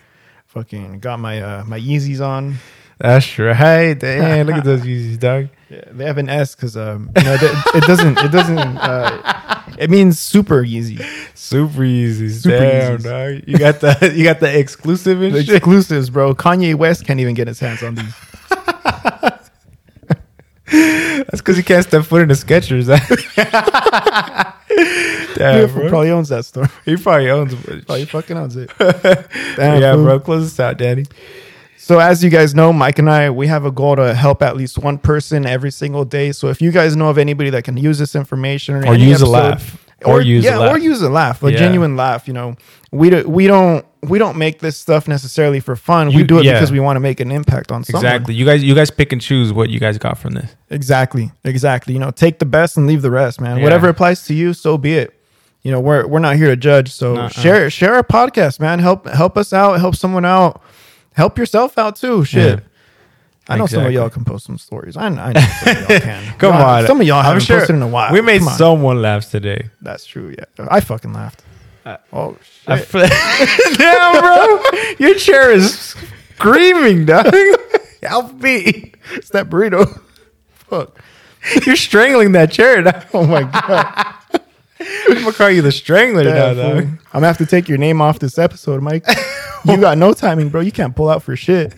Fucking 0.46 1.00
got 1.00 1.20
my 1.20 1.42
uh, 1.42 1.64
my 1.64 1.78
Yeezys 1.78 2.20
on. 2.24 2.56
That's 2.98 3.38
right. 3.38 3.92
Damn, 3.94 4.46
look 4.46 4.56
at 4.56 4.64
those 4.70 4.82
Yeezys, 4.82 5.18
dog. 5.18 5.48
Yeah, 5.68 5.82
they 5.90 6.04
have 6.06 6.16
an 6.16 6.28
S 6.30 6.54
because 6.54 6.76
um, 6.76 7.10
you 7.18 7.24
know, 7.24 7.34
it, 7.34 7.42
it 7.74 7.84
doesn't 7.84 8.18
it 8.18 8.30
doesn't 8.32 8.58
uh, 8.58 9.62
it 9.78 9.90
means 9.90 10.18
super 10.18 10.62
Yeezy. 10.62 11.04
Super 11.36 11.80
Yeezys. 11.80 12.42
Super 12.42 12.56
Damn, 12.58 12.98
Yeezys. 12.98 13.02
dog. 13.42 13.48
You 13.48 13.58
got 13.58 13.80
the 13.80 14.12
you 14.16 14.24
got 14.24 14.40
the 14.40 14.58
exclusive 14.58 15.20
and 15.20 15.34
The 15.34 15.44
shit. 15.44 15.56
exclusives, 15.56 16.08
bro. 16.08 16.34
Kanye 16.34 16.76
West 16.76 17.04
can't 17.04 17.20
even 17.20 17.34
get 17.34 17.46
his 17.48 17.58
hands 17.60 17.82
on 17.82 17.96
these. 17.96 18.14
That's 20.74 21.40
because 21.40 21.56
you 21.56 21.64
can't 21.64 21.84
step 21.84 22.04
foot 22.04 22.22
in 22.22 22.28
the 22.28 22.34
Skechers. 22.34 22.86
Damn, 25.36 25.54
Beautiful 25.54 25.80
bro. 25.82 25.88
probably 25.90 26.10
owns 26.10 26.28
that 26.30 26.44
store. 26.44 26.68
he 26.84 26.96
probably 26.96 27.30
owns. 27.30 27.52
it. 27.52 27.86
Probably 27.86 28.04
fucking 28.04 28.36
owns 28.36 28.56
it. 28.56 28.70
Damn, 28.78 29.80
yeah, 29.80 29.94
fool. 29.94 30.04
bro. 30.04 30.20
Close 30.20 30.44
this 30.50 30.60
out, 30.60 30.78
Daddy. 30.78 31.06
So 31.76 31.98
as 31.98 32.24
you 32.24 32.30
guys 32.30 32.54
know, 32.54 32.72
Mike 32.72 32.98
and 32.98 33.10
I, 33.10 33.30
we 33.30 33.46
have 33.48 33.64
a 33.64 33.70
goal 33.70 33.96
to 33.96 34.14
help 34.14 34.42
at 34.42 34.56
least 34.56 34.78
one 34.78 34.96
person 34.98 35.44
every 35.44 35.70
single 35.70 36.04
day. 36.04 36.32
So 36.32 36.48
if 36.48 36.62
you 36.62 36.70
guys 36.72 36.96
know 36.96 37.08
of 37.10 37.18
anybody 37.18 37.50
that 37.50 37.64
can 37.64 37.76
use 37.76 37.98
this 37.98 38.14
information 38.14 38.74
or, 38.76 38.86
Or 38.86 38.94
any 38.94 39.04
use 39.04 39.20
a 39.20 39.26
laugh. 39.26 39.83
Or 40.06 40.20
use 40.20 40.44
a 40.44 40.48
yeah, 40.48 40.58
laugh. 40.58 40.74
or 40.74 40.78
use 40.78 41.02
a 41.02 41.08
laugh, 41.08 41.42
a 41.42 41.50
Yeah. 41.50 41.58
genuine 41.58 41.96
laugh. 41.96 42.26
You 42.28 42.34
know, 42.34 42.56
we 42.90 43.10
do, 43.10 43.28
we 43.28 43.46
don't 43.46 43.84
we 44.02 44.18
don't 44.18 44.36
make 44.36 44.58
this 44.58 44.76
stuff 44.76 45.08
necessarily 45.08 45.60
for 45.60 45.76
fun. 45.76 46.08
we 46.08 46.24
do 46.24 46.38
it 46.38 46.44
yeah. 46.44 46.52
because 46.54 46.70
we 46.70 46.78
want 46.80 46.96
to 46.96 47.00
make 47.00 47.20
an 47.20 47.30
impact 47.30 47.72
on 47.72 47.84
someone. 47.84 48.04
Exactly. 48.04 48.34
You 48.34 48.44
guys, 48.44 48.62
you 48.62 48.74
guys 48.74 48.90
pick 48.90 49.12
and 49.12 49.20
choose 49.20 49.52
what 49.52 49.70
you 49.70 49.80
guys 49.80 49.96
got 49.96 50.18
from 50.18 50.34
this. 50.34 50.54
Exactly. 50.70 51.32
Exactly. 51.44 51.94
You 51.94 52.00
know, 52.00 52.10
take 52.10 52.38
the 52.38 52.44
best 52.46 52.76
and 52.76 52.86
leave 52.86 53.02
the 53.02 53.10
rest, 53.10 53.40
man. 53.40 53.56
Yeah. 53.56 53.62
Whatever 53.64 53.88
applies 53.88 54.24
to 54.26 54.34
you, 54.34 54.52
so 54.52 54.76
be 54.76 54.94
it. 54.94 55.18
You 55.62 55.72
know, 55.72 55.80
we're 55.80 56.06
we're 56.06 56.18
not 56.18 56.36
here 56.36 56.48
to 56.48 56.56
judge. 56.56 56.92
So 56.92 57.14
Nuh-uh. 57.14 57.28
share 57.30 57.70
share 57.70 57.94
our 57.94 58.02
podcast, 58.02 58.60
man. 58.60 58.78
Help 58.80 59.08
help 59.08 59.38
us 59.38 59.52
out. 59.52 59.80
Help 59.80 59.96
someone 59.96 60.26
out. 60.26 60.60
Help 61.14 61.38
yourself 61.38 61.78
out 61.78 61.96
too. 61.96 62.24
Shit. 62.24 62.58
Yeah. 62.58 62.64
I 63.48 63.58
know 63.58 63.66
some 63.66 63.84
of 63.84 63.92
y'all 63.92 64.08
can 64.10 64.24
post 64.24 64.46
some 64.46 64.56
stories. 64.58 64.96
I, 64.96 65.06
I 65.06 65.32
know 65.32 65.40
some 65.40 65.76
of 65.76 65.90
y'all 65.90 66.00
can. 66.00 66.38
Come 66.38 66.54
Y'all- 66.54 66.62
on. 66.80 66.86
Some 66.86 67.00
of 67.00 67.06
y'all 67.06 67.22
haven't 67.22 67.42
sure 67.42 67.58
posted 67.58 67.76
in 67.76 67.82
a 67.82 67.88
while. 67.88 68.12
We 68.12 68.20
made 68.22 68.42
someone 68.42 69.02
laugh 69.02 69.30
today. 69.30 69.68
That's 69.82 70.06
true. 70.06 70.34
Yeah, 70.38 70.66
I 70.70 70.80
fucking 70.80 71.12
laughed. 71.12 71.42
Uh, 71.84 71.98
oh 72.14 72.38
shit! 72.66 72.86
fl- 72.86 72.98
Damn, 73.76 74.20
bro. 74.22 74.62
Your 74.98 75.14
chair 75.16 75.50
is 75.52 75.74
screaming, 76.36 77.04
dog. 77.04 77.34
Help 78.02 78.32
me. 78.40 78.92
it's 79.12 79.28
that 79.30 79.50
burrito. 79.50 80.00
Fuck. 80.54 80.98
You're 81.66 81.76
strangling 81.76 82.32
that 82.32 82.50
chair. 82.50 82.80
Dog. 82.82 83.04
Oh 83.12 83.26
my 83.26 83.42
god. 83.42 84.14
I'm 84.80 85.12
going 85.14 85.24
to 85.26 85.32
call 85.32 85.50
you 85.50 85.60
the 85.62 85.72
strangler 85.72 86.24
now, 86.24 86.30
Yeah, 86.34 86.54
dog. 86.54 86.76
I'm 86.84 86.98
gonna 87.12 87.26
have 87.26 87.38
to 87.38 87.46
take 87.46 87.68
your 87.68 87.78
name 87.78 88.00
off 88.00 88.18
this 88.18 88.38
episode, 88.38 88.82
Mike. 88.82 89.06
you 89.64 89.76
got 89.78 89.96
no 89.98 90.12
timing, 90.14 90.48
bro. 90.48 90.60
You 90.62 90.72
can't 90.72 90.96
pull 90.96 91.08
out 91.10 91.22
for 91.22 91.36
shit. 91.36 91.74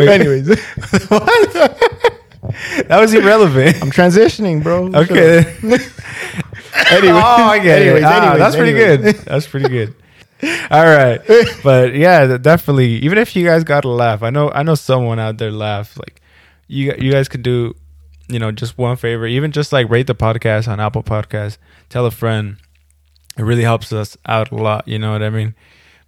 Anyways, 0.00 0.48
what? 1.08 1.52
That 2.88 2.98
was 3.00 3.12
irrelevant. 3.14 3.82
I'm 3.82 3.90
transitioning, 3.90 4.62
bro. 4.62 4.86
Okay. 4.94 5.56
Anyway, 6.90 7.14
oh, 7.14 7.18
I 7.46 7.58
get 7.58 7.80
anyways, 7.82 8.02
it. 8.02 8.06
Ah, 8.06 8.18
anyways, 8.22 8.38
that's 8.38 8.56
pretty 8.56 8.78
anyways. 8.80 9.14
good. 9.14 9.24
That's 9.24 9.46
pretty 9.46 9.68
good. 9.68 9.94
All 10.70 10.84
right, 10.84 11.20
but 11.64 11.94
yeah, 11.94 12.36
definitely. 12.36 12.96
Even 12.96 13.16
if 13.18 13.34
you 13.34 13.44
guys 13.46 13.64
got 13.64 13.80
to 13.80 13.88
laugh, 13.88 14.22
I 14.22 14.28
know, 14.30 14.50
I 14.50 14.62
know 14.62 14.74
someone 14.74 15.18
out 15.18 15.38
there 15.38 15.50
laugh. 15.50 15.96
Like 15.96 16.20
you, 16.68 16.94
you 16.98 17.10
guys 17.10 17.28
could 17.28 17.42
do, 17.42 17.74
you 18.28 18.38
know, 18.38 18.52
just 18.52 18.76
one 18.76 18.96
favor. 18.96 19.26
Even 19.26 19.50
just 19.52 19.72
like 19.72 19.88
rate 19.88 20.06
the 20.06 20.14
podcast 20.14 20.68
on 20.68 20.78
Apple 20.78 21.02
Podcasts. 21.02 21.56
Tell 21.88 22.04
a 22.04 22.10
friend. 22.10 22.58
It 23.38 23.42
really 23.42 23.62
helps 23.62 23.92
us 23.92 24.16
out 24.26 24.50
a 24.52 24.56
lot. 24.56 24.86
You 24.86 24.98
know 24.98 25.12
what 25.12 25.22
I 25.22 25.30
mean? 25.30 25.54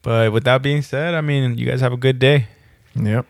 But 0.03 0.33
with 0.33 0.45
that 0.45 0.63
being 0.63 0.83
said, 0.83 1.15
I 1.15 1.23
mean, 1.23 1.57
you 1.57 1.67
guys 1.67 1.81
have 1.81 1.93
a 1.95 1.97
good 1.97 2.19
day. 2.19 2.47
Yep. 2.95 3.27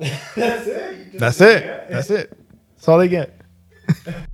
That's 0.34 0.66
it. 0.66 1.18
That's 1.18 1.40
it. 1.40 1.86
That's 1.90 2.10
it. 2.10 2.38
That's 2.74 2.88
all 2.88 2.98
they 2.98 3.08
get. 3.08 3.38